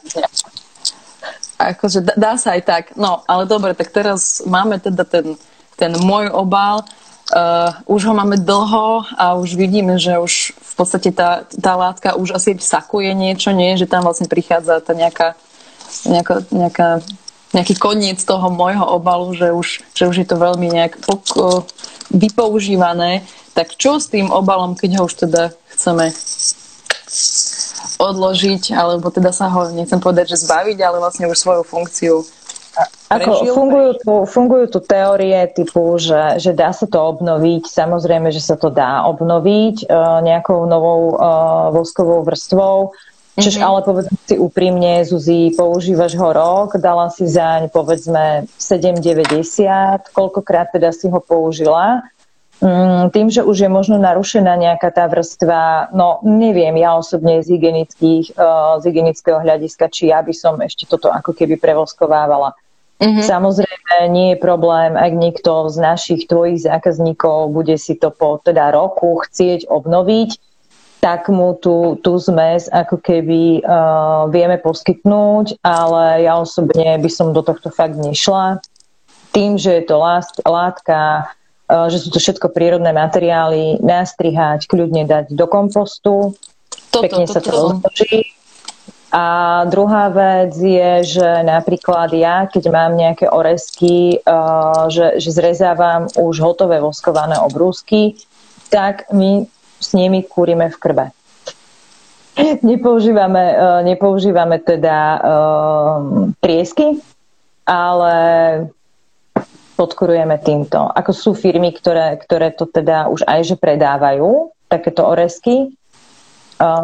[1.57, 2.85] akože dá, dá sa aj tak.
[2.95, 5.35] No, ale dobre, tak teraz máme teda ten,
[5.75, 6.85] ten môj obal.
[7.27, 12.15] Uh, už ho máme dlho a už vidíme, že už v podstate tá, tá látka
[12.15, 13.75] už asi sakuje niečo, nie?
[13.75, 15.35] Že tam vlastne prichádza tá nejaká
[16.07, 16.89] nejaká, nejaká,
[17.55, 21.67] nejaký koniec toho môjho obalu, že už, že už je to veľmi nejak pok-
[22.11, 25.43] vypoužívané, tak čo s tým obalom, keď ho už teda
[25.75, 26.13] chceme
[27.97, 32.29] odložiť, alebo teda sa ho, nechcem povedať, že zbaviť, ale vlastne už svoju funkciu
[33.07, 37.65] ako fungujú, tu, fungujú tu teórie typu, že, že dá sa to obnoviť.
[37.71, 42.93] Samozrejme, že sa to dá obnoviť uh, nejakou novou uh, voskovou vrstvou.
[43.37, 43.69] Čiže mm-hmm.
[43.69, 50.89] ale povedzme si úprimne, Zuzi, používaš ho rok, dala si zaň povedzme 7,90, koľkokrát teda
[50.89, 52.01] si ho použila.
[52.65, 57.53] Mm, tým, že už je možno narušená nejaká tá vrstva, no neviem, ja osobne z,
[57.53, 62.57] hygienických, uh, z hygienického hľadiska, či ja by som ešte toto ako keby prevoskovávala.
[62.97, 63.29] Mm-hmm.
[63.29, 68.73] Samozrejme, nie je problém, ak niekto z našich tvojich zákazníkov bude si to po teda
[68.73, 70.41] roku chcieť obnoviť,
[71.05, 77.37] tak mu tú, tú zmes ako keby uh, vieme poskytnúť, ale ja osobne by som
[77.37, 78.65] do tohto fakt nešla.
[79.31, 80.01] Tým, že je to
[80.49, 81.31] látka,
[81.71, 86.33] uh, že sú to všetko prírodné materiály, nastrihať, kľudne dať do kompostu,
[86.91, 88.26] toto, pekne toto, sa to rozloží.
[89.15, 94.19] A druhá vec je, že napríklad ja, keď mám nejaké oresky,
[94.91, 98.19] že, že zrezávam už hotové voskované obrúsky,
[98.67, 99.47] tak my
[99.79, 101.07] s nimi kúrime v krbe.
[102.63, 105.21] nepoužívame, uh, nepoužívame teda
[106.41, 107.01] triesky,
[107.67, 108.15] ale
[109.77, 110.89] podkurujeme týmto.
[110.89, 115.86] Ako sú firmy, ktoré, ktoré to teda už aj že predávajú, takéto oresky, uh,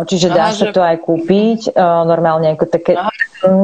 [0.09, 0.75] čiže dá Aha, sa že...
[0.77, 3.09] to aj kúpiť uh, normálne ako také, Aha.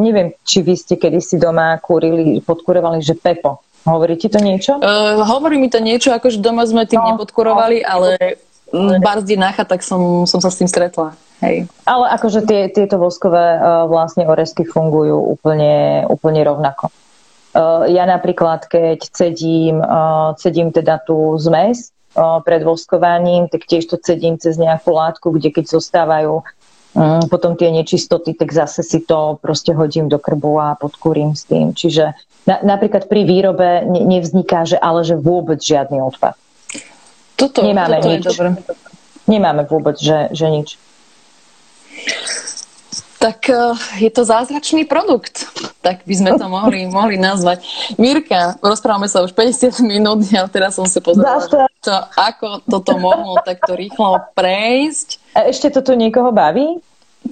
[0.00, 3.60] neviem, či vy ste kedysi doma kúrili, podkurovali, že Pepo.
[3.84, 4.80] Hovorí ti to niečo?
[4.80, 8.08] Uh, hovorí mi to niečo, akože doma sme tým no, nepodkurovali, no, ale
[8.68, 11.16] Mm, barzdinácha, tak som, som sa s tým stretla.
[11.40, 11.70] Hej.
[11.88, 16.92] Ale akože tie, tieto voskové uh, vlastne oresky fungujú úplne, úplne rovnako.
[17.56, 23.96] Uh, ja napríklad, keď cedím, uh, cedím teda tú zmes pred voskovaním, tak tiež to
[24.00, 29.36] cedím cez nejakú látku, kde keď zostávajú um, potom tie nečistoty, tak zase si to
[29.38, 31.76] proste hodím do krbu a podkúrim s tým.
[31.76, 32.16] Čiže
[32.48, 36.34] na, napríklad pri výrobe ne, nevzniká, že ale že vôbec žiadny odpad.
[37.38, 38.24] Toto, Nemáme toto nič.
[38.24, 38.48] Je dobré.
[39.28, 40.68] Nemáme vôbec, že, že nič.
[43.18, 45.50] Tak uh, je to zázračný produkt.
[45.82, 47.66] tak by sme to mohli, mohli nazvať.
[47.98, 51.42] Mirka, rozprávame sa už 50 minút, ja teraz som si pozrela,
[51.82, 55.18] to, ako toto mohlo takto rýchlo prejsť.
[55.34, 56.78] A ešte to tu niekoho baví?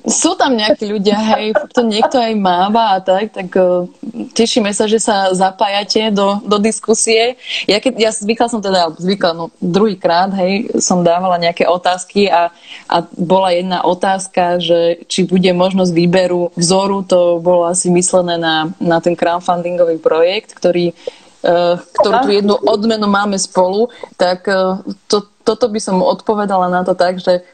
[0.07, 3.87] Sú tam nejakí ľudia, hej, to niekto aj máva a tak, tak uh,
[4.35, 7.35] tešíme sa, že sa zapájate do, do diskusie.
[7.67, 12.55] Ja, keď, ja zvykla som teda, zvykla, no druhýkrát, hej, som dávala nejaké otázky a,
[12.87, 18.71] a bola jedna otázka, že či bude možnosť výberu vzoru, to bolo asi myslené na,
[18.79, 20.95] na ten crowdfundingový projekt, ktorý
[21.43, 26.99] ktorú tu jednu odmenu máme spolu, tak uh, to, toto by som odpovedala na to
[26.99, 27.47] tak, že,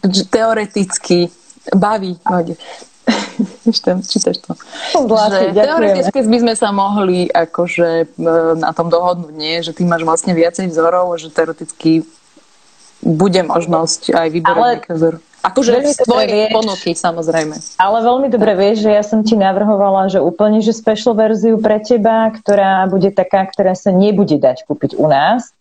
[0.00, 1.28] že teoreticky
[1.76, 2.16] baví.
[4.10, 4.56] Čítaš to.
[5.52, 8.16] Že teoreticky by sme sa mohli akože
[8.56, 9.60] na tom dohodnúť, nie?
[9.60, 12.02] že ty máš vlastne viacej vzorov, že teoreticky
[13.04, 14.72] bude možnosť aj vyberať Ale...
[14.80, 14.94] nejaké
[15.44, 17.54] Akože z tvojej ponuky, samozrejme.
[17.78, 21.78] Ale veľmi dobre vieš, že ja som ti navrhovala, že úplne, že special verziu pre
[21.78, 25.56] teba, ktorá bude taká, ktorá sa nebude dať kúpiť u nás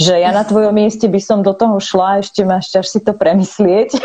[0.00, 3.12] že ja na tvojom mieste by som do toho šla, ešte máš čas si to
[3.12, 4.00] premyslieť.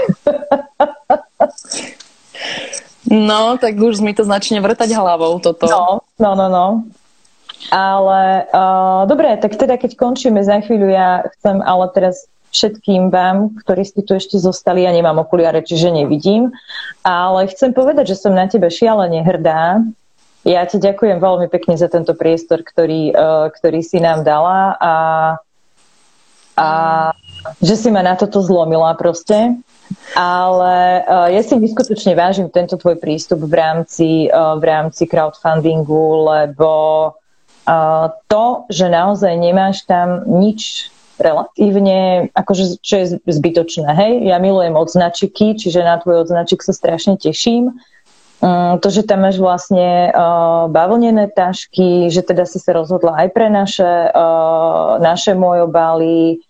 [3.08, 5.64] No, tak už mi to začne vrtať hlavou toto.
[5.70, 6.68] No, no, no, no.
[7.72, 13.52] Ale uh, dobre, tak teda keď končíme za chvíľu, ja chcem ale teraz všetkým vám,
[13.60, 16.56] ktorí ste tu ešte zostali, ja nemám okuliare, čiže nevidím,
[17.04, 19.84] ale chcem povedať, že som na teba šialene hrdá.
[20.48, 24.94] Ja ti ďakujem veľmi pekne za tento priestor, ktorý, uh, ktorý si nám dala a
[26.56, 27.12] a
[27.60, 29.60] že si ma na toto zlomila proste.
[30.16, 36.32] Ale uh, ja si neskutočne vážim tento tvoj prístup v rámci, uh, v rámci crowdfundingu,
[36.32, 36.72] lebo
[38.30, 44.14] to, že naozaj nemáš tam nič relatívne, akože čo je zbytočné, hej?
[44.28, 47.76] Ja milujem odznačiky, čiže na tvoj odznačik sa strašne teším.
[48.44, 53.28] Um, to, že tam máš vlastne uh, bavlnené tašky, že teda si sa rozhodla aj
[53.32, 56.44] pre naše, uh, naše mojobaly,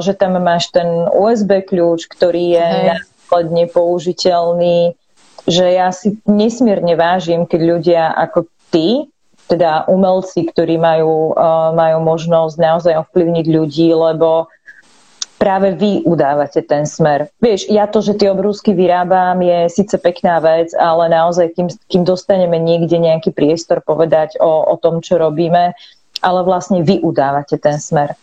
[0.00, 4.96] že tam máš ten USB kľúč, ktorý je následne použiteľný,
[5.44, 9.12] že ja si nesmierne vážim, keď ľudia ako ty,
[9.48, 11.32] teda umelci, ktorí majú,
[11.72, 14.52] majú možnosť naozaj ovplyvniť ľudí, lebo
[15.40, 17.30] práve vy udávate ten smer.
[17.40, 22.02] Vieš, ja to, že tie obrúsky vyrábam, je síce pekná vec, ale naozaj, kým, kým
[22.04, 25.72] dostaneme niekde nejaký priestor povedať o, o tom, čo robíme,
[26.20, 28.18] ale vlastne vy udávate ten smer.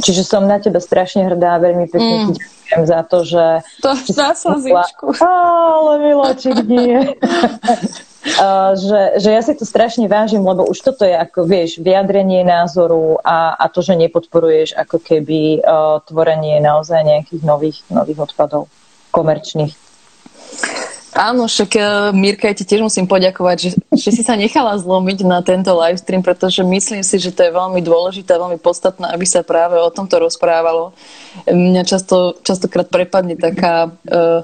[0.00, 2.26] Čiže som na teba strašne hrdá veľmi pekne mm.
[2.32, 3.44] ti ďakujem za to, že...
[3.84, 5.06] To na slzičku.
[5.20, 6.96] Ale miláčik nie.
[8.22, 13.18] Že, že ja si to strašne vážim, lebo už toto je ako, vieš, vyjadrenie názoru
[13.26, 18.70] a, a to, že nepodporuješ ako keby uh, tvorenie naozaj nejakých nových, nových odpadov
[19.10, 19.74] komerčných.
[21.12, 21.80] Áno, však e,
[22.16, 26.00] Mirka, ja ti tiež musím poďakovať, že, že si sa nechala zlomiť na tento live
[26.00, 29.92] stream, pretože myslím si, že to je veľmi dôležité, veľmi podstatné, aby sa práve o
[29.92, 30.96] tomto rozprávalo.
[31.44, 34.40] Mňa často, častokrát prepadne taká uh,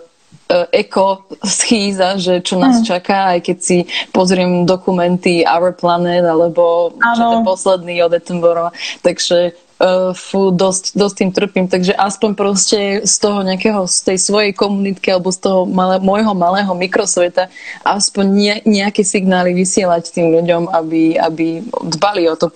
[0.48, 2.86] eko schýza, že čo nás mm.
[2.88, 3.78] čaká, aj keď si
[4.16, 8.72] pozriem dokumenty Our Planet alebo čo ten posledný od Attenborough.
[9.04, 14.18] Takže uh, fú, dosť, dosť tým trpím, takže aspoň proste z toho nejakého, z tej
[14.18, 17.50] svojej komunitky alebo z toho malé, môjho malého mikrosveta
[17.86, 21.62] aspoň ne, nejaké signály vysielať tým ľuďom, aby, aby
[21.98, 22.50] dbali o to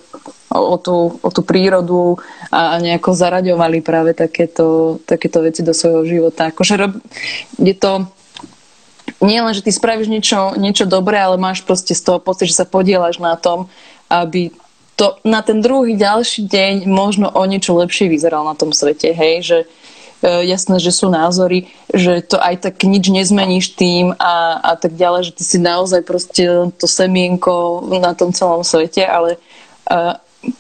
[0.52, 2.20] o tú, o tú prírodu
[2.52, 6.52] a nejako zaraďovali práve takéto, takéto veci do svojho života.
[6.52, 6.92] Akože rob,
[7.56, 8.04] je to
[9.22, 12.58] nie len, že ty spravíš niečo, niečo dobré, ale máš proste z toho pocit, že
[12.58, 13.70] sa podielaš na tom,
[14.10, 14.52] aby
[14.96, 19.34] to na ten druhý ďalší deň možno o niečo lepšie vyzeral na tom svete, hej,
[19.42, 24.72] že e, jasné, že sú názory, že to aj tak nič nezmeníš tým a, a
[24.76, 26.44] tak ďalej, že ty si naozaj proste
[26.76, 29.40] to semienko na tom celom svete, ale,
[29.88, 29.98] e,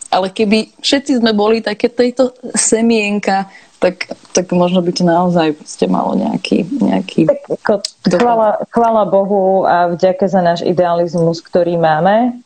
[0.08, 3.52] ale keby všetci sme boli také tejto semienka,
[3.82, 7.72] tak, tak možno by to naozaj ste malo nejaký, nejaký tak, ako,
[8.06, 12.38] chvala, chvala Bohu a vďaka za náš idealizmus, ktorý máme,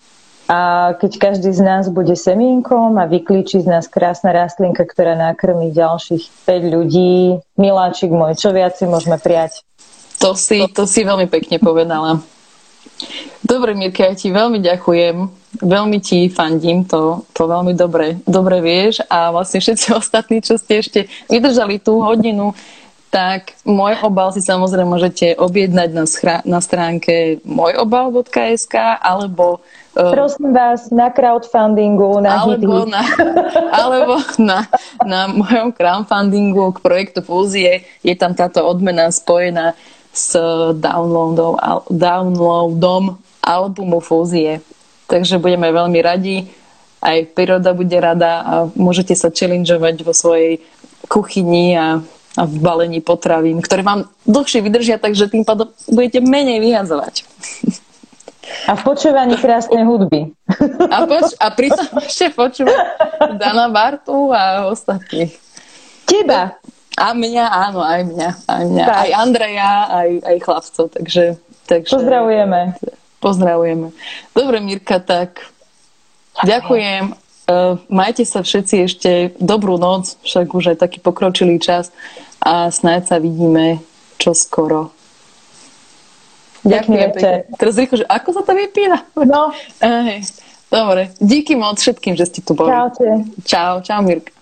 [0.46, 5.74] a keď každý z nás bude semienkom a vyklíči z nás krásna rastlinka, ktorá nakrmí
[5.74, 9.66] ďalších 5 ľudí, miláčik môj, čo viac si môžeme prijať?
[10.22, 12.22] To si, to si veľmi pekne povedala.
[13.42, 15.16] Dobre, Mirka, ja ti veľmi ďakujem.
[15.56, 20.84] Veľmi ti fandím, to, to veľmi dobre, dobre vieš a vlastne všetci ostatní, čo ste
[20.84, 21.00] ešte
[21.32, 22.52] vydržali tú hodinu,
[23.08, 29.64] tak môj obal si samozrejme môžete objednať na, schra- na stránke mojobal.sk alebo
[29.96, 33.00] Prosím vás, na crowdfundingu, na alebo na,
[33.80, 34.68] alebo na,
[35.00, 39.72] na mojom crowdfundingu k projektu Fúzie je tam táto odmena spojená
[40.12, 40.36] s
[40.76, 41.56] downloadom,
[41.88, 44.60] downloadom albumu Fúzie.
[45.08, 46.44] Takže budeme veľmi radi,
[47.00, 50.60] aj príroda bude rada a môžete sa challengeovať vo svojej
[51.08, 52.04] kuchyni a,
[52.36, 57.24] a v balení potravín, ktoré vám dlhšie vydržia, takže tým pádom budete menej vyhazovať.
[58.66, 60.30] A v počúvaní krásnej hudby.
[60.90, 62.78] A, poč- a pritom ešte počúvať
[63.38, 65.34] Dana Bartu a ostatných.
[66.06, 66.54] Teba.
[66.96, 68.30] A mňa, áno, aj mňa.
[68.48, 70.84] Aj, mňa, aj Andreja, aj, aj chlapcov.
[70.96, 71.24] Takže,
[71.68, 72.60] takže, Pozdravujeme.
[73.20, 73.88] Pozdravujeme.
[74.32, 75.44] Dobre, Mirka, tak
[76.40, 77.12] ďakujem.
[77.46, 81.94] Uh, majte sa všetci ešte dobrú noc, však už aj taký pokročilý čas
[82.42, 83.78] a snáď sa vidíme
[84.18, 84.34] čo
[86.66, 87.10] Ďakujem.
[87.56, 88.98] Teraz rýchlo, že ako sa to vypína?
[89.24, 89.54] No.
[89.80, 90.28] Ej,
[90.68, 92.68] dobre, díky moc všetkým, že ste tu boli.
[92.68, 93.08] Čaute.
[93.46, 94.35] Čau, čau Mirka.